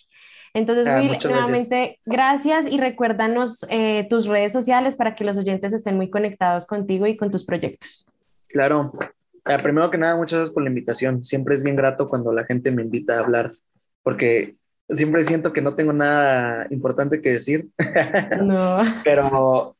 Entonces, 0.55 0.87
Ah, 0.87 0.95
Will, 0.95 1.09
muchas 1.09 1.31
gracias. 1.31 1.47
nuevamente, 1.47 1.99
gracias 2.03 2.65
y 2.65 2.79
recuérdanos 2.79 3.63
eh, 3.69 4.07
tus 4.09 4.25
redes 4.25 4.51
sociales 4.51 4.95
para 4.95 5.13
que 5.13 5.23
los 5.23 5.37
oyentes 5.37 5.73
estén 5.73 5.95
muy 5.95 6.09
conectados 6.09 6.65
contigo 6.65 7.05
y 7.05 7.15
con 7.15 7.29
tus 7.29 7.45
proyectos. 7.45 8.11
Claro. 8.47 8.91
Ah, 9.45 9.59
primero 9.61 9.91
que 9.91 9.99
nada, 9.99 10.15
muchas 10.15 10.39
gracias 10.39 10.53
por 10.55 10.63
la 10.63 10.69
invitación. 10.69 11.23
Siempre 11.23 11.53
es 11.53 11.61
bien 11.61 11.75
grato 11.75 12.07
cuando 12.07 12.33
la 12.33 12.45
gente 12.45 12.71
me 12.71 12.81
invita 12.81 13.17
a 13.17 13.19
hablar, 13.19 13.51
porque 14.01 14.55
siempre 14.93 15.23
siento 15.23 15.53
que 15.53 15.61
no 15.61 15.75
tengo 15.75 15.93
nada 15.93 16.67
importante 16.69 17.21
que 17.21 17.33
decir. 17.33 17.69
No. 18.41 18.79
pero 19.03 19.75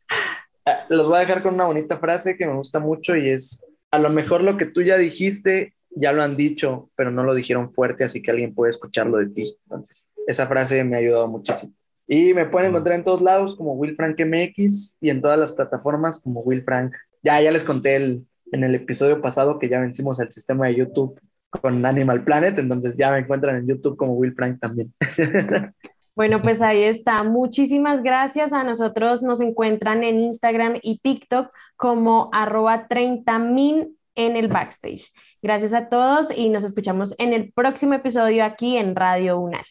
eh, 0.66 0.72
los 0.90 1.08
voy 1.08 1.18
a 1.18 1.22
dejar 1.22 1.44
con 1.44 1.56
una 1.56 1.66
bonita 1.66 1.98
frase 1.98 2.38
que 2.38 2.46
me 2.46 2.56
gusta 2.56 2.80
mucho 2.80 3.16
y 3.16 3.30
es, 3.30 3.66
a 3.92 4.00
lo 4.00 4.10
mejor 4.10 4.44
lo 4.44 4.58
que 4.58 4.66
tú 4.66 4.82
ya 4.82 4.98
dijiste, 4.98 5.74
ya 5.90 6.14
lo 6.14 6.24
han 6.24 6.38
dicho, 6.38 6.90
pero 6.96 7.12
no 7.12 7.24
lo 7.24 7.36
dijeron 7.36 7.74
fuerte, 7.74 8.04
así 8.04 8.22
que 8.22 8.32
alguien 8.32 8.54
puede 8.54 8.72
escucharlo 8.72 9.18
de 9.18 9.28
ti. 9.28 9.58
Entonces, 9.66 10.14
esa 10.28 10.48
frase 10.48 10.84
me 10.84 10.96
ha 10.96 11.00
ayudado 11.00 11.28
muchísimo. 11.28 11.74
Y 12.08 12.34
me 12.34 12.46
pueden 12.46 12.70
encontrar 12.70 12.96
en 12.96 13.04
todos 13.04 13.22
lados 13.22 13.56
como 13.56 13.74
Will 13.74 13.96
Frank 13.96 14.20
MX 14.20 14.98
y 15.00 15.10
en 15.10 15.22
todas 15.22 15.40
las 15.40 15.54
plataformas 15.54 16.22
como 16.22 16.42
Will 16.42 16.64
Frank. 16.64 16.94
Ya, 17.24 17.40
ya 17.42 17.52
les 17.52 17.64
conté 17.64 17.96
el, 17.96 18.26
en 18.52 18.64
el 18.64 18.76
episodio 18.76 19.22
pasado 19.22 19.60
que 19.60 19.70
ya 19.70 19.80
vencimos 19.80 20.20
el 20.20 20.32
sistema 20.32 20.68
de 20.68 20.76
YouTube 20.76 21.20
con 21.52 21.86
Animal 21.86 22.24
Planet, 22.24 22.58
entonces 22.58 22.96
ya 22.98 23.12
me 23.12 23.20
encuentran 23.20 23.58
en 23.58 23.68
YouTube 23.68 23.98
como 23.98 24.14
Will 24.14 24.34
Frank 24.34 24.60
también. 24.60 24.94
Bueno, 26.14 26.42
pues 26.42 26.62
ahí 26.62 26.84
está. 26.84 27.24
Muchísimas 27.24 28.04
gracias. 28.04 28.52
A 28.52 28.64
nosotros 28.64 29.24
nos 29.24 29.40
encuentran 29.40 30.04
en 30.04 30.20
Instagram 30.20 30.78
y 30.82 31.00
TikTok 31.00 31.50
como 31.78 32.30
arroba 32.34 32.88
30min 32.90 33.96
en 34.16 34.36
el 34.36 34.50
backstage. 34.50 35.12
Gracias 35.42 35.74
a 35.74 35.88
todos 35.88 36.30
y 36.36 36.50
nos 36.50 36.64
escuchamos 36.64 37.16
en 37.18 37.34
el 37.34 37.52
próximo 37.54 37.94
episodio 37.94 38.44
aquí 38.44 38.78
en 38.78 38.96
Radio 38.96 39.40
UNAL. 39.40 39.66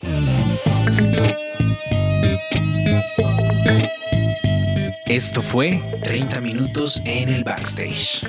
Esto 5.07 5.43
fue 5.43 5.83
30 6.03 6.41
minutos 6.41 7.03
en 7.05 7.29
el 7.29 7.45
backstage. 7.45 8.25